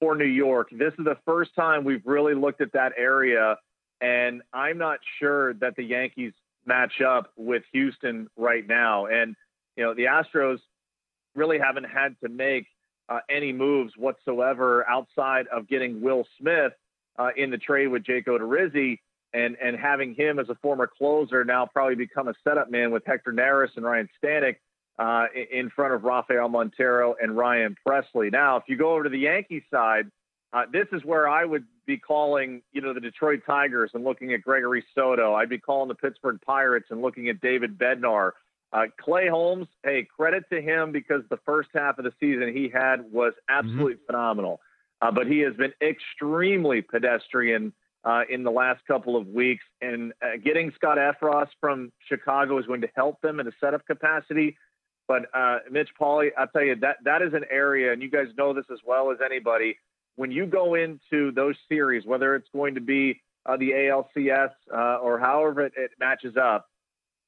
[0.01, 0.69] for New York.
[0.73, 3.59] This is the first time we've really looked at that area,
[4.01, 6.33] and I'm not sure that the Yankees
[6.65, 9.07] match up with Houston right now.
[9.07, 9.37] And
[9.77, 10.61] you know the Astros
[11.35, 12.67] really haven't had to make
[13.11, 16.73] uh, any moves whatsoever outside of getting Will Smith
[17.19, 19.01] uh, in the trade with Jake Odorizzi
[19.33, 23.05] and and having him as a former closer now probably become a setup man with
[23.07, 24.57] Hector Neris and Ryne Stanek
[24.99, 28.31] uh, in front of Rafael Montero and Ryan Pressly.
[28.31, 30.11] Now, if you go over to the Yankee side,
[30.53, 34.33] uh, this is where I would be calling, you know, the Detroit Tigers and looking
[34.35, 35.35] at Gregory Soto.
[35.35, 38.33] I'd be calling the Pittsburgh Pirates and looking at David Bednar.
[38.73, 42.69] Uh, Clay Holmes, hey, credit to him because the first half of the season he
[42.69, 44.07] had was absolutely mm-hmm.
[44.07, 44.61] phenomenal.
[45.01, 47.73] Uh, but he has been extremely pedestrian
[48.05, 49.65] uh, in the last couple of weeks.
[49.81, 53.87] And uh, getting Scott Effross from Chicago is going to help them in a setup
[53.87, 54.57] capacity.
[55.09, 58.29] But uh, Mitch Pauly, I'll tell you that that is an area, and you guys
[58.39, 59.77] know this as well as anybody.
[60.17, 64.99] When you go into those series, whether it's going to be uh, the ALCS uh,
[64.99, 66.67] or however it, it matches up,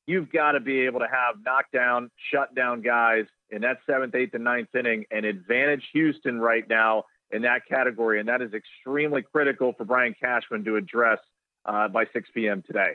[0.06, 4.44] you've got to be able to have knockdown, shutdown guys in that seventh, eighth, and
[4.44, 9.72] ninth inning and advantage Houston right now in that category, and that is extremely critical
[9.72, 11.18] for Brian Cashman to address
[11.64, 12.62] uh, by 6 p.m.
[12.66, 12.92] today.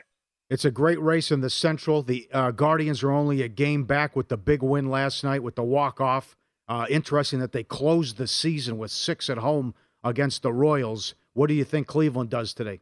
[0.50, 2.02] It's a great race in the Central.
[2.02, 5.56] The uh, Guardians are only a game back with the big win last night with
[5.56, 6.36] the walk off.
[6.68, 9.74] Uh, interesting that they closed the season with six at home
[10.04, 11.14] against the Royals.
[11.34, 12.80] What do you think Cleveland does today?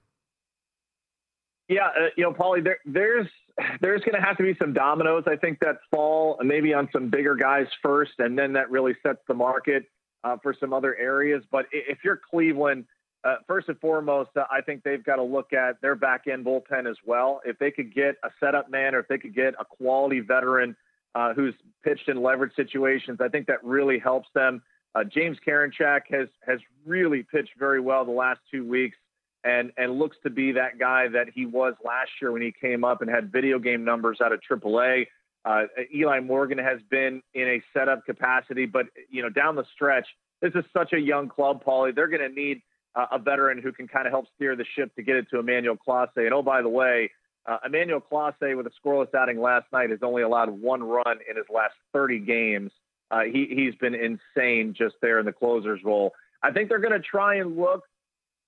[1.69, 3.27] Yeah, uh, you know, Pauly, there, there's
[3.81, 5.25] there's going to have to be some dominoes.
[5.27, 9.21] I think that fall, maybe on some bigger guys first, and then that really sets
[9.27, 9.87] the market
[10.27, 11.45] uh, for some other areas.
[11.51, 12.85] But if you're Cleveland,
[13.25, 16.45] uh, first and foremost, uh, I think they've got to look at their back end
[16.45, 17.41] bullpen as well.
[17.45, 20.77] If they could get a setup man or if they could get a quality veteran
[21.15, 24.63] uh, who's pitched in leverage situations, I think that really helps them.
[24.95, 28.97] Uh, James Karinchak has has really pitched very well the last two weeks
[29.45, 32.83] and and looks to be that guy that he was last year when he came
[32.83, 35.07] up and had video game numbers out of AAA.
[35.47, 35.63] Uh,
[35.95, 40.07] Eli Morgan has been in a setup capacity, but you know, down the stretch,
[40.43, 41.95] this is such a young club, Pauly.
[41.95, 42.63] They're going to need
[42.97, 45.39] uh, a veteran who can kind of help steer the ship to get it to
[45.39, 46.09] Emmanuel Clase.
[46.17, 47.13] And oh, by the way,
[47.47, 51.37] uh, Emmanuel Clase with a scoreless outing last night has only allowed one run in
[51.37, 52.73] his last 30 games.
[53.13, 56.13] Uh, he, he's been insane just there in the closer's role.
[56.43, 57.85] I think they're going to try and look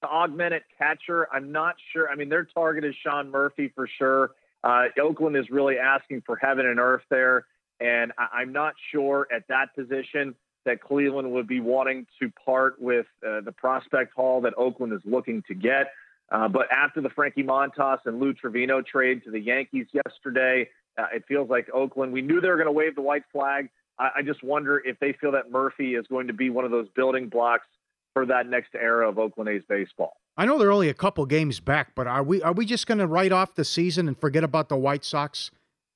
[0.02, 1.28] to augment at catcher.
[1.32, 2.08] I'm not sure.
[2.08, 4.32] I mean, their target is Sean Murphy for sure.
[4.64, 7.46] Uh, Oakland is really asking for heaven and earth there.
[7.80, 12.80] And I, am not sure at that position that Cleveland would be wanting to part
[12.80, 15.92] with uh, the prospect haul that Oakland is looking to get.
[16.30, 20.68] Uh, but after the Frankie Montas and Lou Trivino trade to the Yankees yesterday,
[20.98, 23.70] uh, it feels like Oakland, we knew they were going to wave the white flag.
[23.98, 26.70] I, I just wonder if they feel that Murphy is going to be one of
[26.70, 27.66] those building blocks
[28.12, 30.16] for that next era of Oakland A's baseball.
[30.38, 32.98] I know they're only a couple games back, but are we are we just going
[32.98, 35.50] to write off the season and forget about the White Sox?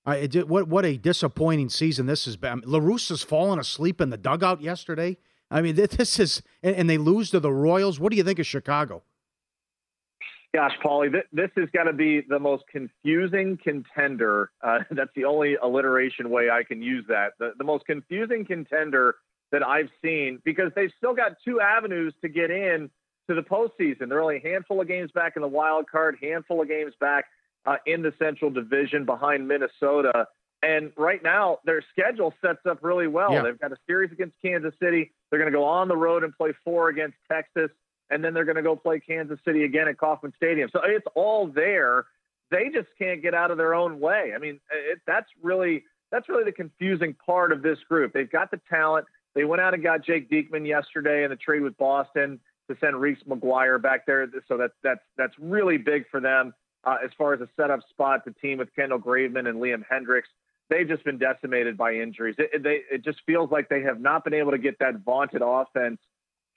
[0.05, 2.51] It, what what a disappointing season this has been.
[2.51, 5.17] I mean, fallen asleep in the dugout yesterday.
[5.49, 8.01] I mean, this is and, and, they lose to the Royals.
[8.01, 9.05] What do you think of Chicago?
[10.53, 14.51] Gosh, Pauly, this, this has got to be the most confusing contender.
[14.61, 17.35] Uh, that's the only alliteration way I can use that.
[17.39, 19.15] The, the most confusing contender
[19.53, 22.91] that I've seen because they've still got two avenues to get in
[23.29, 24.09] to the postseason.
[24.09, 27.27] They're only a handful of games back in the wild card, handful of games back
[27.67, 30.27] uh, in the Central Division behind Minnesota.
[30.63, 33.33] And right now, their schedule sets up really well.
[33.33, 33.43] Yeah.
[33.43, 35.13] They've got a series against Kansas City.
[35.31, 37.71] They're going to go on the road and play four against Texas,
[38.11, 40.71] and then they're going to go play Kansas City again at Kauffman Stadium.
[40.73, 42.07] So it's all there.
[42.51, 44.33] They just can't get out of their own way.
[44.35, 48.13] I mean, it, that's really that's really the confusing part of this group.
[48.13, 49.07] They've got the talent.
[49.35, 52.39] They went out and got Jake Diekman yesterday in the trade with Boston
[52.73, 54.27] to send Reese McGuire back there.
[54.49, 56.55] So that's that's that's really big for them
[56.85, 60.31] uh, as far as a setup spot to team with Kendall Graveman and Liam Hendriks.
[60.69, 62.35] they've just been decimated by injuries.
[62.39, 65.43] It, they, it just feels like they have not been able to get that vaunted
[65.45, 65.99] offense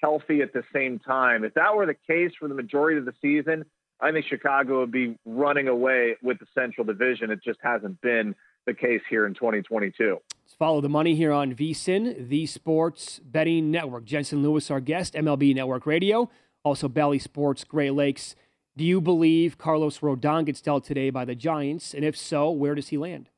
[0.01, 1.43] healthy at the same time.
[1.43, 3.66] If that were the case for the majority of the season,
[3.99, 7.32] I think Chicago would be running away with the Central Division.
[7.32, 8.36] It just hasn't been
[8.66, 10.18] the case here in 2022.
[10.43, 14.05] Let's follow the money here on VSIN, the Sports Betting Network.
[14.05, 16.30] Jensen Lewis, our guest, MLB Network Radio,
[16.63, 18.36] also Bally Sports Great Lakes.
[18.78, 21.93] Do you believe Carlos Rodon gets dealt today by the Giants?
[21.93, 23.30] And if so, where does he land?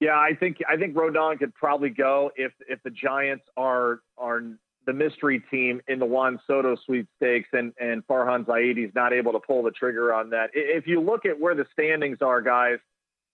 [0.00, 4.42] Yeah, I think I think Rodon could probably go if if the Giants are are
[4.86, 9.40] the mystery team in the Juan Soto sweepstakes and and Farhan Zaidi's not able to
[9.40, 10.50] pull the trigger on that.
[10.52, 12.78] If you look at where the standings are, guys,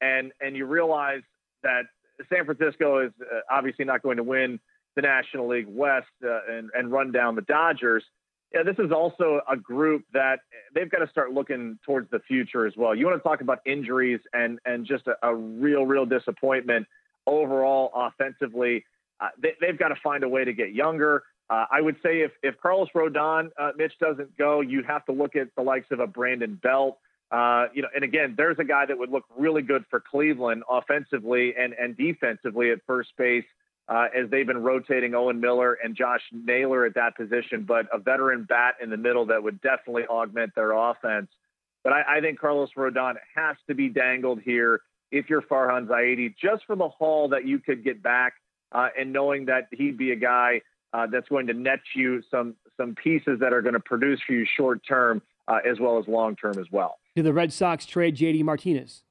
[0.01, 1.23] and and you realize
[1.63, 1.83] that
[2.29, 4.61] San Francisco is uh, obviously not going to win
[4.97, 8.05] the National League West uh, and and run down the Dodgers.
[8.53, 10.41] Yeah, this is also a group that
[10.75, 12.97] they've got to start looking towards the future as well.
[12.97, 16.87] You want to talk about injuries and and just a, a real real disappointment
[17.27, 18.85] overall offensively.
[19.21, 21.23] Uh, they, have got to find a way to get younger.
[21.49, 25.13] Uh, I would say if if Carlos Rodon, uh, Mitch doesn't go, you have to
[25.13, 26.99] look at the likes of a Brandon Belt.
[27.31, 30.65] Uh, you know, and again, there's a guy that would look really good for Cleveland
[30.69, 33.45] offensively and and defensively at first base
[33.89, 37.99] uh, as they've been rotating Owen Miller and Josh Naylor at that position, but a
[37.99, 41.29] veteran bat in the middle that would definitely augment their offense.
[41.83, 46.35] But I, I think Carlos Rodon has to be dangled here if you're Farhan Zaidi,
[46.41, 48.35] just for the haul that you could get back,
[48.71, 50.61] uh, and knowing that he'd be a guy
[50.93, 54.35] uh, that's going to net you some some pieces that are going to produce for
[54.35, 55.21] you short term
[55.51, 56.99] uh, as well as long term as well.
[57.17, 59.03] Do the Red Sox trade JD Martinez?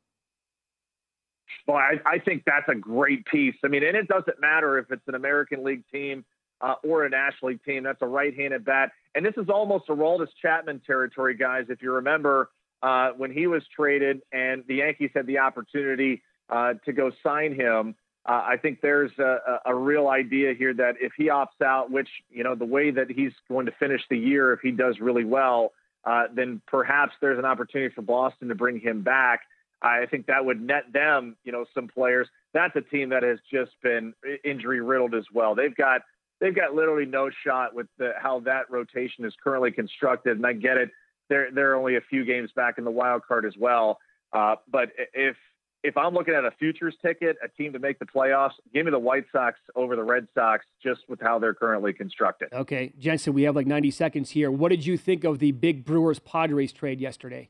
[1.67, 3.55] Well, I, I think that's a great piece.
[3.63, 6.23] I mean, and it doesn't matter if it's an American League team
[6.61, 7.83] uh, or a National League team.
[7.83, 11.65] That's a right-handed bat, and this is almost a Aroldis Chapman territory, guys.
[11.69, 12.49] If you remember
[12.81, 17.53] uh, when he was traded, and the Yankees had the opportunity uh, to go sign
[17.53, 17.95] him.
[18.25, 22.09] Uh, I think there's a, a, real idea here that if he opts out, which
[22.29, 25.23] you know the way that he's going to finish the year, if he does really
[25.23, 25.71] well,
[26.05, 29.41] uh, then perhaps there's an opportunity for Boston to bring him back.
[29.81, 32.27] I think that would net them, you know, some players.
[32.53, 35.55] That's a team that has just been injury riddled as well.
[35.55, 36.01] They've got
[36.41, 40.37] they've got literally no shot with the, how that rotation is currently constructed.
[40.37, 40.89] And I get it;
[41.29, 43.99] they're they're only a few games back in the wild card as well.
[44.33, 45.35] Uh, but if
[45.83, 48.91] if I'm looking at a futures ticket, a team to make the playoffs, give me
[48.91, 52.49] the White Sox over the Red Sox just with how they're currently constructed.
[52.51, 54.51] Okay, Jensen, we have like 90 seconds here.
[54.51, 57.49] What did you think of the big Brewers Padres trade yesterday?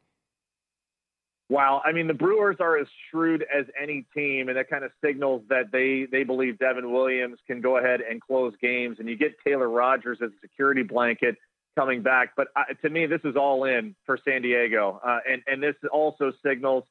[1.52, 4.92] Wow, I mean the Brewers are as shrewd as any team, and that kind of
[5.04, 9.18] signals that they they believe Devin Williams can go ahead and close games, and you
[9.18, 11.38] get Taylor Rogers as a security blanket
[11.76, 12.34] coming back.
[12.38, 15.74] But uh, to me, this is all in for San Diego, uh, and and this
[15.92, 16.84] also signals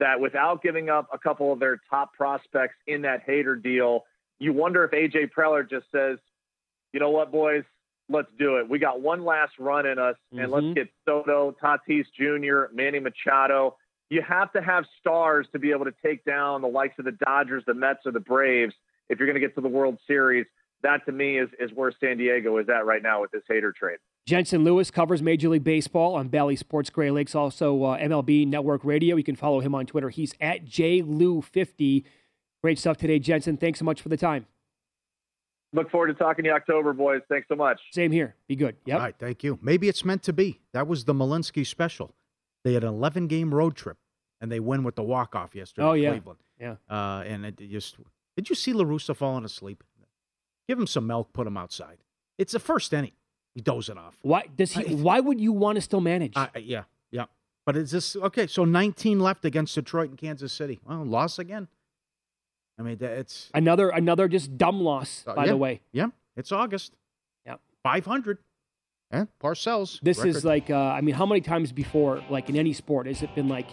[0.00, 4.04] that without giving up a couple of their top prospects in that Hader deal,
[4.38, 6.18] you wonder if AJ Preller just says,
[6.92, 7.64] you know what, boys,
[8.08, 8.68] let's do it.
[8.68, 10.52] We got one last run in us, and mm-hmm.
[10.52, 13.76] let's get Soto, Tatis Jr., Manny Machado
[14.08, 17.12] you have to have stars to be able to take down the likes of the
[17.12, 18.74] Dodgers, the Mets, or the Braves
[19.08, 20.46] if you're going to get to the World Series.
[20.82, 23.74] That to me is, is where San Diego is at right now with this Hader
[23.74, 23.98] trade.
[24.26, 28.84] Jensen Lewis covers Major League Baseball on Bally Sports Great Lakes, also uh, MLB Network
[28.84, 29.14] Radio.
[29.14, 30.08] You can follow him on Twitter.
[30.08, 32.02] He's at JLew50.
[32.60, 33.56] Great stuff today, Jensen.
[33.56, 34.46] Thanks so much for the time.
[35.72, 37.20] Look forward to talking to you October, boys.
[37.28, 37.80] Thanks so much.
[37.92, 38.34] Same here.
[38.48, 38.76] Be good.
[38.86, 38.96] Yep.
[38.96, 39.14] All right.
[39.16, 39.58] Thank you.
[39.62, 40.60] Maybe it's meant to be.
[40.72, 42.14] That was the Malinsky special.
[42.64, 43.98] They had an 11 game road trip
[44.40, 45.86] and they win with the walk off yesterday.
[45.86, 46.40] Oh yeah, Cleveland.
[46.60, 46.76] Yeah.
[46.90, 47.96] Uh, and it just
[48.36, 49.84] did you see La Russa falling asleep?
[50.68, 51.32] Give him some milk.
[51.32, 51.98] Put him outside.
[52.38, 53.12] It's the first inning.
[53.56, 54.18] He dozing off.
[54.20, 54.86] Why does he?
[54.86, 56.34] I, why would you want to still manage?
[56.36, 57.24] Uh, yeah, yeah.
[57.64, 58.46] But is this okay?
[58.46, 60.78] So 19 left against Detroit and Kansas City.
[60.86, 61.68] Well, loss again.
[62.78, 65.24] I mean, it's another another just dumb loss.
[65.26, 66.92] Uh, by yeah, the way, yeah, it's August.
[67.46, 68.36] Yeah, 500.
[69.10, 70.00] Yeah, Parcells.
[70.02, 70.36] This record.
[70.36, 73.34] is like, uh, I mean, how many times before, like in any sport, has it
[73.34, 73.70] been like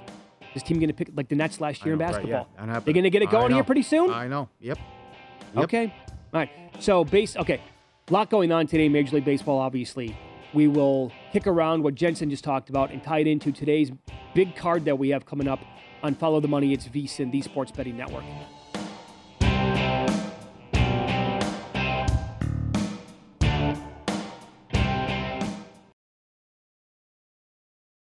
[0.54, 2.48] this team going to pick like the Nets last year know, in basketball?
[2.58, 2.80] Right, yeah.
[2.80, 4.12] They're going to get it going here pretty soon.
[4.12, 4.48] I know.
[4.62, 4.78] Yep.
[5.56, 5.64] yep.
[5.66, 5.94] Okay.
[6.34, 6.50] All right.
[6.80, 7.36] So base.
[7.36, 7.60] Okay.
[8.14, 9.58] Lot going on today, Major League Baseball.
[9.58, 10.16] Obviously,
[10.54, 13.92] we will kick around what Jensen just talked about and tie it into today's
[14.36, 15.60] big card that we have coming up
[16.04, 16.74] on Follow the Money.
[16.74, 18.24] It's VSIN, the Sports Betting Network.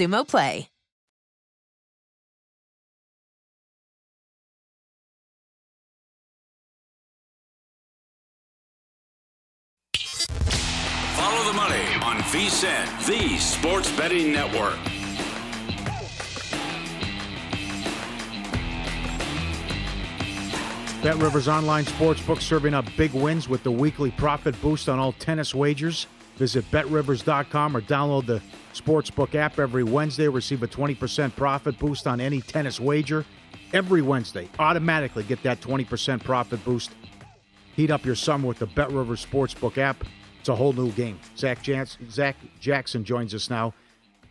[0.00, 0.68] Xumo Play.
[11.16, 14.78] Follow the money on VSIN, the Sports Betting Network.
[21.02, 25.12] Bet Rivers Online Sportsbook serving up big wins with the weekly profit boost on all
[25.12, 26.06] tennis wagers.
[26.36, 28.40] Visit betrivers.com or download the
[28.74, 30.28] Sportsbook app every Wednesday.
[30.28, 33.24] Receive a 20% profit boost on any tennis wager.
[33.72, 36.90] Every Wednesday, automatically get that 20% profit boost.
[37.76, 40.04] Heat up your summer with the Bet Rivers Sportsbook app.
[40.40, 41.20] It's a whole new game.
[41.36, 43.74] Zac, Jans- Zac Jackson joins us now.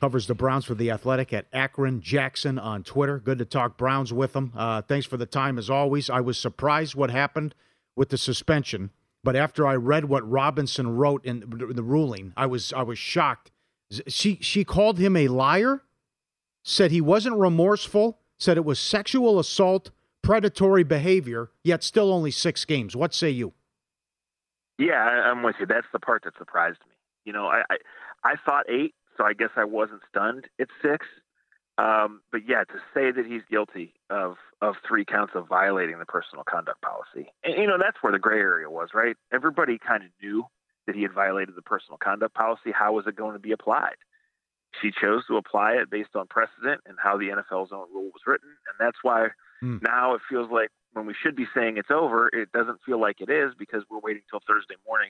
[0.01, 3.19] Covers the Browns for the Athletic at Akron Jackson on Twitter.
[3.19, 4.53] Good to talk Browns with him.
[4.55, 6.09] Uh, thanks for the time as always.
[6.09, 7.53] I was surprised what happened
[7.95, 8.91] with the suspension,
[9.23, 13.51] but after I read what Robinson wrote in the ruling, I was I was shocked.
[14.07, 15.81] She she called him a liar,
[16.63, 22.65] said he wasn't remorseful, said it was sexual assault, predatory behavior, yet still only six
[22.65, 22.95] games.
[22.95, 23.53] What say you?
[24.77, 25.65] Yeah, I- I'm with you.
[25.65, 26.95] That's the part that surprised me.
[27.25, 27.77] You know, I I,
[28.23, 31.05] I thought eight, so I guess I wasn't stunned at six.
[31.77, 36.05] Um, but yeah, to say that he's guilty of of three counts of violating the
[36.05, 39.15] personal conduct policy, and you know that's where the gray area was, right?
[39.33, 40.45] Everybody kind of knew
[40.89, 42.71] that he had violated the personal conduct policy.
[42.73, 43.93] How was it going to be applied?
[44.81, 48.23] She chose to apply it based on precedent and how the NFL's own rule was
[48.25, 49.27] written, and that's why
[49.61, 49.77] Hmm.
[49.81, 53.19] now it feels like when we should be saying it's over, it doesn't feel like
[53.19, 55.09] it is because we're waiting till Thursday morning,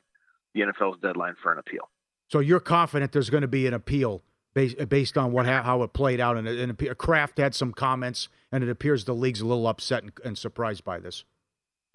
[0.54, 1.88] the NFL's deadline for an appeal.
[2.28, 4.22] So you're confident there's going to be an appeal
[4.54, 8.64] based, based on what how it played out, and, and Kraft had some comments, and
[8.64, 11.24] it appears the league's a little upset and, and surprised by this.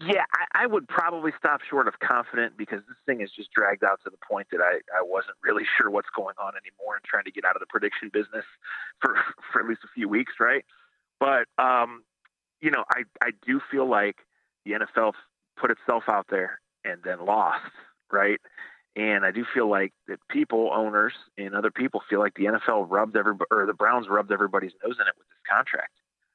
[0.01, 3.85] Yeah, I, I would probably stop short of confident because this thing has just dragged
[3.85, 7.05] out to the point that I, I wasn't really sure what's going on anymore and
[7.05, 8.45] trying to get out of the prediction business
[9.01, 9.15] for
[9.53, 10.65] for at least a few weeks, right?
[11.21, 12.03] But um,
[12.61, 14.17] you know, I I do feel like
[14.65, 15.13] the NFL
[15.57, 17.63] put itself out there and then lost,
[18.11, 18.41] right?
[18.97, 22.87] And I do feel like that people, owners, and other people feel like the NFL
[22.89, 25.93] rubbed everybody, or the Browns rubbed everybody's nose in it with this contract,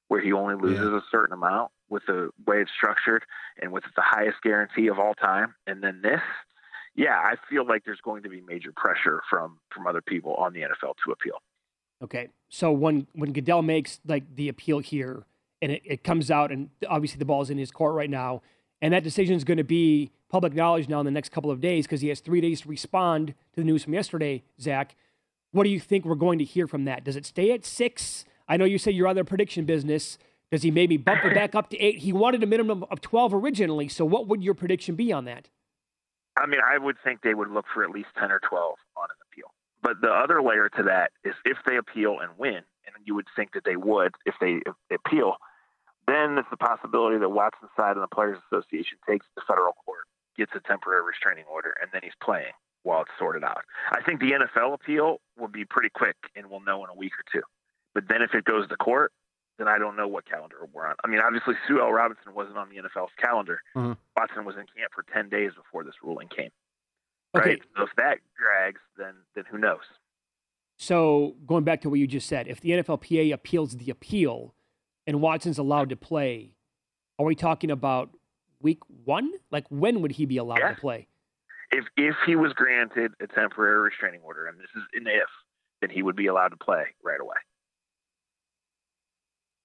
[0.10, 3.24] where he only loses a certain amount with the way it's structured
[3.62, 5.55] and with the highest guarantee of all time.
[5.66, 6.22] And then this,
[6.95, 10.53] yeah, I feel like there's going to be major pressure from from other people on
[10.53, 11.41] the NFL to appeal.
[12.03, 15.24] Okay, so when when Goodell makes like the appeal here,
[15.62, 18.41] and it, it comes out, and obviously the ball's in his court right now,
[18.82, 21.62] and that decision is going to be public knowledge now in the next couple of
[21.62, 24.43] days because he has three days to respond to the news from yesterday.
[24.60, 24.95] Zac,
[25.51, 27.03] what do you think we're going to hear from that?
[27.03, 28.26] Does it stay at six?
[28.50, 30.18] I know you say you're out of the prediction business.
[30.52, 32.00] Does he maybe bump it back up to eight?
[32.00, 35.47] He wanted a minimum of twelve originally, so what would your prediction be on that?
[36.36, 39.04] I mean, I would think they would look for at least 10 or 12 on
[39.04, 39.52] an appeal.
[39.84, 43.28] But the other layer to that is if they appeal and win, and you would
[43.36, 44.62] think that they would if they
[44.93, 45.36] appeal,
[46.08, 50.06] then there's the possibility that Watson's side and the Players Association takes the federal court,
[50.38, 53.64] gets a temporary restraining order, and then he's playing while it's sorted out.
[53.91, 57.14] I think the NFL appeal will be pretty quick, and we'll know in a week
[57.14, 57.43] or two.
[58.00, 59.12] But then if it goes to court,
[59.58, 60.95] then I don't know what calendar we're on.
[61.04, 61.91] I mean, obviously Sue L.
[61.91, 63.60] Robinson wasn't on the NFL's calendar.
[63.76, 63.91] Mm-hmm.
[64.16, 66.50] Watson was in camp for ten days before this ruling came.
[67.36, 67.50] Okay.
[67.50, 67.62] Right.
[67.76, 69.82] So if that drags, then then who knows?
[70.78, 74.56] So going back to what you just said, if the NFLPA appeals the appeal
[75.06, 76.54] and Watson's allowed to play,
[77.18, 78.12] are we talking about
[78.62, 79.30] week one?
[79.52, 80.70] Like when would he be allowed Yeah.
[80.74, 81.08] to play?
[81.72, 85.28] If if he was granted a temporary restraining order, and this is an if,
[85.82, 87.36] then he would be allowed to play right away.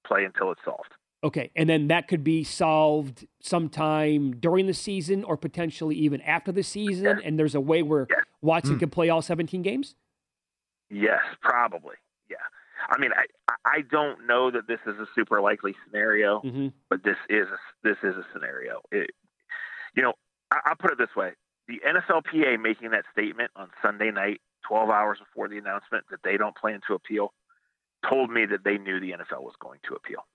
[0.07, 0.93] Play until it's solved.
[1.23, 6.53] Okay, and then that could be solved sometime during the season or potentially even after
[6.53, 7.21] the season.
[7.25, 8.07] And there's a way where
[8.43, 8.79] Watson Hmm.
[8.81, 9.97] could play all 17 games.
[10.91, 11.97] Yes, probably.
[12.29, 12.37] Yeah.
[12.91, 13.25] I mean, I
[13.65, 16.69] I don't know that this is a super likely scenario, Mm-hmm.
[16.91, 18.83] but this is a, this is a scenario.
[18.93, 19.11] It,
[19.97, 20.13] you know,
[20.51, 21.33] I, I'll put it this way:
[21.69, 26.37] the NFLPA making that statement on Sunday night, 12 hours before the announcement that they
[26.37, 27.33] don't plan to appeal,
[28.09, 30.27] told me that they knew the NFL was going to appeal.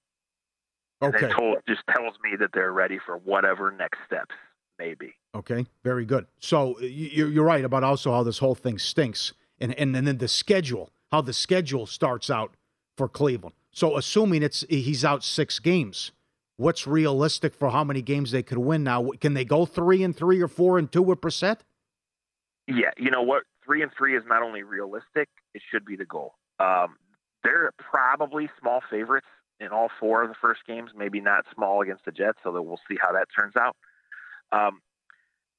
[1.01, 1.27] Okay.
[1.27, 4.35] They told just tells me that they're ready for whatever next steps
[4.77, 5.13] may be.
[5.35, 6.25] Okay, very good.
[6.39, 10.27] So you're right about also how this whole thing stinks, and and, and then the
[10.27, 12.55] schedule, how the schedule starts out
[12.97, 13.55] for Cleveland.
[13.71, 16.11] So assuming it's he's out six games,
[16.57, 19.11] what's realistic for how many games they could win now?
[19.21, 21.59] Can they go three and three or four and two with Brissett?
[22.67, 23.43] Yeah, you know what?
[23.63, 26.33] Three and three is not only realistic; it should be the goal.
[26.59, 26.97] Um,
[27.43, 29.27] they're probably small favorites
[29.59, 30.91] in all four of the first games.
[30.95, 33.75] Maybe not small against the Jets, so we'll see how that turns out.
[34.51, 34.81] Um,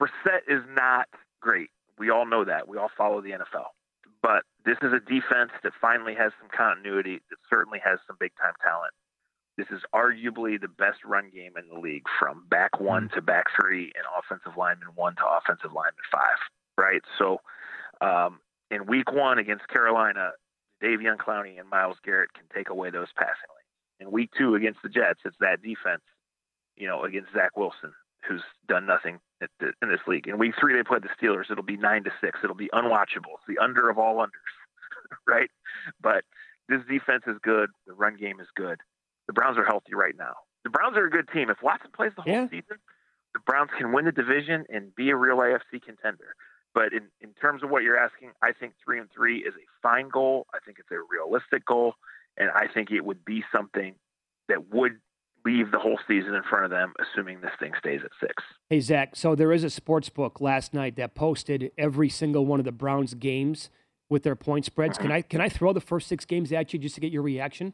[0.00, 1.06] Brissett is not
[1.40, 1.70] great.
[1.98, 2.66] We all know that.
[2.66, 3.68] We all follow the NFL,
[4.22, 7.20] but this is a defense that finally has some continuity.
[7.30, 8.92] That certainly has some big time talent.
[9.58, 13.44] This is arguably the best run game in the league, from back one to back
[13.60, 16.38] three, and offensive lineman one to offensive lineman five.
[16.78, 17.02] Right.
[17.18, 17.40] So,
[18.00, 20.30] um, in week one against Carolina,
[20.82, 23.66] Davion Clowney and Myles Garrett can take away those passing lanes.
[24.00, 26.02] In week two against the Jets, it's that defense,
[26.76, 27.92] you know, against Zach Wilson,
[28.26, 30.26] who's done nothing the, in this league.
[30.26, 31.50] In week three, they play the Steelers.
[31.50, 32.38] It'll be nine to six.
[32.42, 33.36] It'll be unwatchable.
[33.36, 34.54] It's the under of all unders,
[35.26, 35.50] right?
[36.00, 36.24] But
[36.68, 37.68] this defense is good.
[37.86, 38.78] The run game is good.
[39.26, 40.34] The Browns are healthy right now.
[40.64, 41.50] The Browns are a good team.
[41.50, 42.48] If Watson plays the whole Yeah.
[42.48, 42.78] season,
[43.34, 46.34] the Browns can win the division and be a real AFC contender.
[46.74, 49.66] But in, in terms of what you're asking, I think three and three is a
[49.82, 50.46] fine goal.
[50.54, 51.94] I think it's a realistic goal,
[52.36, 53.94] and I think it would be something
[54.48, 55.00] that would
[55.44, 58.34] leave the whole season in front of them, assuming this thing stays at six.
[58.68, 62.60] Hey, Zac, so there is a sports book last night that posted every single one
[62.60, 63.70] of the Browns games
[64.08, 64.98] with their point spreads.
[64.98, 65.14] Can mm-hmm.
[65.14, 67.72] I can I throw the first six games at you just to get your reaction?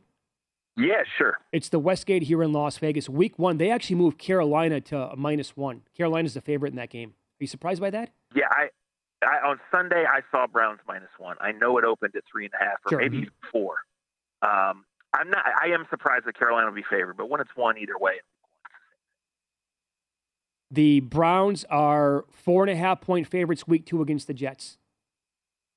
[0.76, 1.38] Yeah, sure.
[1.52, 3.08] It's the Westgate here in Las Vegas.
[3.08, 5.82] Week one, they actually moved Carolina to a minus one.
[5.96, 7.10] Carolina's the favorite in that game.
[7.10, 8.10] Are you surprised by that?
[8.34, 8.68] Yeah, I,
[9.22, 11.36] I on Sunday I saw Browns minus one.
[11.40, 12.98] I know it opened at three and a half or Sure.
[13.00, 13.76] maybe four.
[14.42, 15.44] Um, I'm not.
[15.62, 18.14] I am surprised that Carolina will be favored, but when it's one either way,
[20.70, 24.78] The Browns are four and a half point favorites week two against the Jets.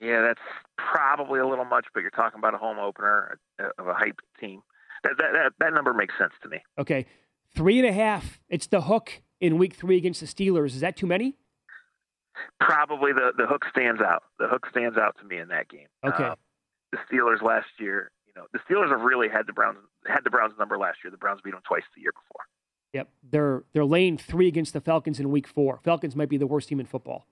[0.02, 0.42] yeah, that's
[0.78, 1.86] probably a little much.
[1.94, 4.62] But you're talking about a home opener uh, of a hype team.
[5.04, 6.58] That that that, that number makes sense to me.
[6.78, 7.06] Okay.
[7.56, 8.40] Three and a half.
[8.50, 10.68] It's the hook in week three against the Steelers.
[10.68, 11.38] Is that too many?
[12.60, 14.24] Probably the the hook stands out.
[14.38, 15.88] The hook stands out to me in that game.
[16.06, 16.24] Okay.
[16.24, 16.36] Uh,
[16.92, 19.78] the Steelers last year, you know, the Steelers have really had the Browns
[20.08, 21.12] had the Browns number last year.
[21.12, 22.46] The Browns beat them twice the year before.
[22.94, 23.10] Yep.
[23.32, 25.80] They're they're laying three against the Falcons in week four.
[25.84, 27.28] Falcons might be the worst team in football.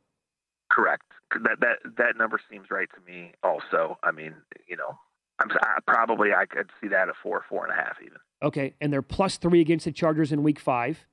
[0.72, 1.06] Correct.
[1.32, 3.32] That that that number seems right to me.
[3.44, 4.36] Also, I mean,
[4.68, 4.98] you know,
[5.40, 8.18] I'm I, probably I could see that at four, four and a half, even.
[8.44, 8.76] Okay.
[8.82, 11.06] And they're plus three against the Chargers in week five.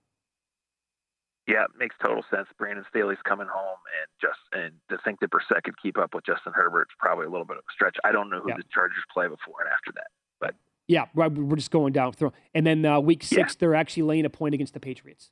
[1.47, 2.49] Yeah, it makes total sense.
[2.59, 6.24] Brandon Staley's coming home, and just and to think that Brissett could keep up with
[6.24, 7.97] Justin Herbert's probably a little bit of a stretch.
[8.03, 8.57] I don't know who Yeah.
[8.57, 10.09] the Chargers play before and after that,
[10.40, 10.55] but
[10.88, 12.32] Yeah, right, we're just going down through.
[12.55, 15.30] And then uh, week six, they're actually laying a point against the Patriots.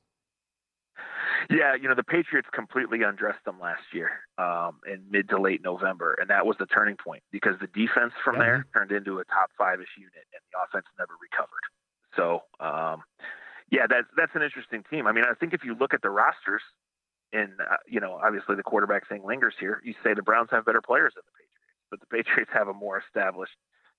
[1.50, 5.62] Yeah, you know the Patriots completely undressed them last year um, in mid to late
[5.62, 9.24] November, and that was the turning point because the defense from there turned into a
[9.24, 11.64] top five-ish unit, and the offense never recovered.
[12.14, 13.02] So, um,
[13.72, 15.06] yeah, that's that's an interesting team.
[15.06, 16.60] I mean, I think if you look at the rosters,
[17.32, 19.80] and uh, you know, obviously the quarterback thing lingers here.
[19.82, 22.74] You say the Browns have better players than the Patriots, but the Patriots have a
[22.74, 23.56] more established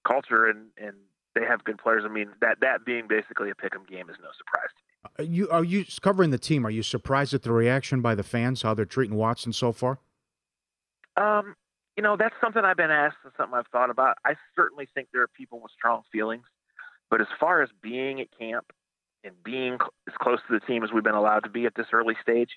[0.08, 0.94] culture, and and
[1.34, 2.04] they have good players.
[2.06, 4.94] I mean, that that being basically a pick'em game is no surprise to me.
[5.18, 6.68] Are you are you covering the team?
[6.68, 8.62] Are you surprised at the reaction by the fans?
[8.62, 9.98] How they're treating Watson so far?
[11.18, 11.56] Um,
[11.98, 14.18] you know, that's something I've been asked and something I've thought about.
[14.24, 16.46] I certainly think there are people with strong feelings,
[17.10, 18.72] but as far as being at camp,
[19.24, 21.88] and being as close to the team as we've been allowed to be at this
[21.94, 22.50] early stage,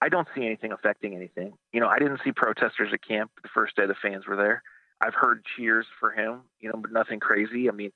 [0.00, 1.54] I don't see anything affecting anything.
[1.72, 4.62] You know, I didn't see protesters at camp the first day the fans were there.
[5.00, 7.68] I've heard cheers for him, you know, but nothing crazy.
[7.68, 7.90] I mean,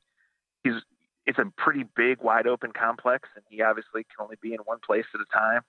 [0.65, 0.75] he's
[1.27, 4.79] it's a pretty big, wide open complex, and he obviously can only be in one
[4.85, 5.63] place at a time.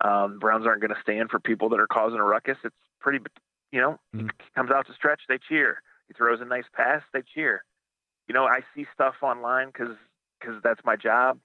[0.00, 2.58] Um, Browns aren't going to stand for people that are causing a ruckus.
[2.64, 3.18] It's pretty,
[3.72, 4.26] you know, mm-hmm.
[4.26, 5.82] he comes out to stretch, they cheer.
[6.08, 7.64] He throws a nice pass, they cheer.
[8.28, 9.96] You know, I see stuff online because
[10.40, 11.38] because that's my job,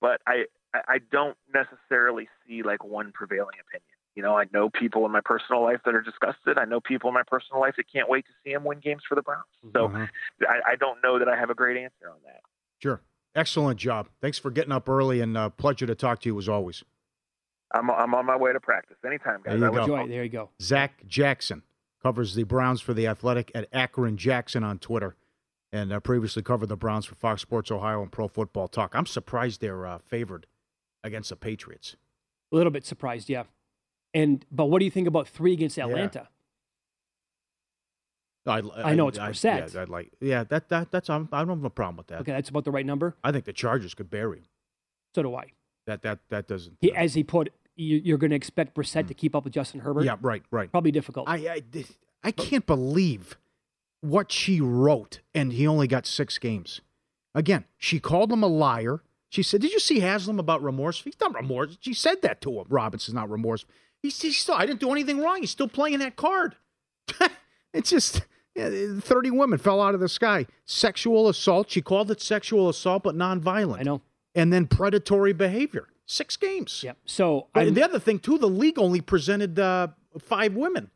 [0.00, 0.44] but I
[0.74, 3.82] I don't necessarily see like one prevailing opinion.
[4.14, 6.58] You know, I know people in my personal life that are disgusted.
[6.58, 9.02] I know people in my personal life that can't wait to see him win games
[9.08, 9.44] for the Browns.
[9.72, 10.04] So mm-hmm.
[10.42, 12.40] I, I, don't know that I have a great answer on that.
[12.82, 13.00] Sure.
[13.36, 14.08] Excellent job.
[14.20, 16.82] Thanks for getting up early and uh, pleasure to talk to you as always.
[17.72, 18.96] I'm, I'm on my way to practice.
[19.06, 19.60] Anytime, guys.
[19.60, 20.08] There you, go.
[20.08, 20.50] there you go.
[20.60, 21.62] Zac Jackson
[22.02, 25.14] covers the Browns for the Athletic at Akron Jackson on Twitter
[25.72, 28.94] and uh, previously covered the Browns for Fox Sports Ohio and Pro Football Talk.
[28.94, 30.46] I'm surprised they're uh, favored
[31.04, 31.96] against the Patriots.
[32.52, 33.44] A little bit surprised, yeah.
[34.14, 36.28] And but what do you think about three against Atlanta?
[38.46, 38.52] Yeah.
[38.52, 39.74] I, I, I, know it's percent.
[39.74, 40.10] Yeah, I'd like.
[40.20, 41.10] Yeah, that that that's.
[41.10, 42.20] I'm, I don't have a problem with that.
[42.20, 43.14] Okay, that's about the right number.
[43.22, 44.46] I think the Chargers could bury him.
[45.14, 45.52] So do I.
[45.86, 46.78] That that that doesn't.
[46.80, 49.08] He, as he put, you, are going to expect Brissett mm.
[49.08, 50.04] to keep up with Justin Herbert.
[50.04, 50.70] Yeah, right, right.
[50.70, 51.28] Probably difficult.
[51.28, 51.84] I I,
[52.24, 53.36] I can't believe
[54.00, 56.80] what she wrote, and he only got six games.
[57.34, 59.02] Again, she called him a liar.
[59.28, 61.02] She said, "Did you see Haslam about remorse?
[61.02, 62.66] He's not remorse." She said that to him.
[62.68, 63.64] Robinson's not remorse.
[64.02, 64.54] He's, he's still.
[64.54, 65.40] I didn't do anything wrong.
[65.40, 66.56] He's still playing that card.
[67.74, 68.22] it's just
[68.54, 70.46] yeah, thirty women fell out of the sky.
[70.64, 71.70] Sexual assault.
[71.70, 73.80] She called it sexual assault, but nonviolent.
[73.80, 74.02] I know.
[74.34, 75.88] And then predatory behavior.
[76.06, 76.82] Six games.
[76.82, 76.96] Yep.
[77.04, 79.88] So and the other thing too, the league only presented uh,
[80.18, 80.90] five women.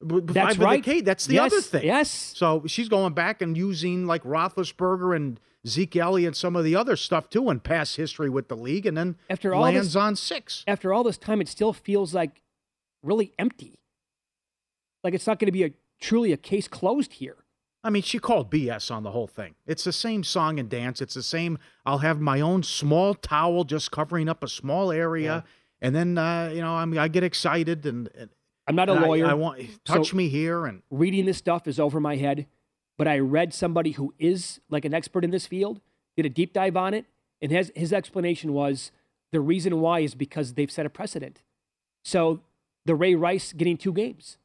[0.00, 0.84] That's right.
[0.84, 1.84] The That's the yes, other thing.
[1.84, 2.10] Yes.
[2.36, 6.76] So she's going back and using like Roethlisberger and Zeke Elliott, and some of the
[6.76, 9.96] other stuff too, and past history with the league, and then after all lands this,
[9.96, 10.64] on six.
[10.68, 12.42] After all this time, it still feels like
[13.02, 13.80] really empty.
[15.02, 17.44] Like it's not going to be a truly a case closed here.
[17.82, 19.54] I mean, she called BS on the whole thing.
[19.66, 21.00] It's the same song and dance.
[21.00, 21.58] It's the same.
[21.86, 25.86] I'll have my own small towel just covering up a small area, yeah.
[25.86, 28.08] and then uh, you know I'm, I get excited and.
[28.16, 28.30] and
[28.68, 29.26] I'm not a lawyer.
[29.26, 32.46] I, I want touch so me here and reading this stuff is over my head
[32.98, 35.80] but I read somebody who is like an expert in this field,
[36.16, 37.06] did a deep dive on it,
[37.40, 38.90] and his, his explanation was
[39.30, 41.40] the reason why is because they've set a precedent.
[42.02, 42.40] So
[42.84, 44.36] the Ray Rice getting two games,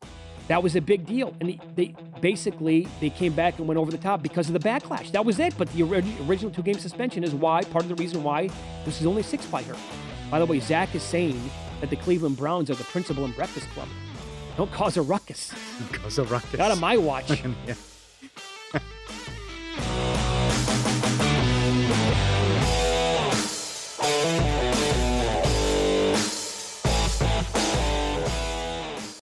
[0.47, 1.35] that was a big deal.
[1.41, 5.11] And they, basically they came back and went over the top because of the backlash.
[5.11, 5.57] That was it.
[5.57, 8.49] But the original two game suspension is why part of the reason why
[8.85, 9.75] this is only six by her.
[10.29, 11.41] By the way, Zac is saying
[11.79, 13.87] that the Cleveland Browns are the principal and breakfast club.
[14.57, 15.53] Don't cause a ruckus.
[15.91, 16.59] Cause a ruckus.
[16.59, 17.29] Not on my watch.
[17.67, 17.75] yeah.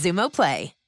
[0.00, 0.79] Xumo Play.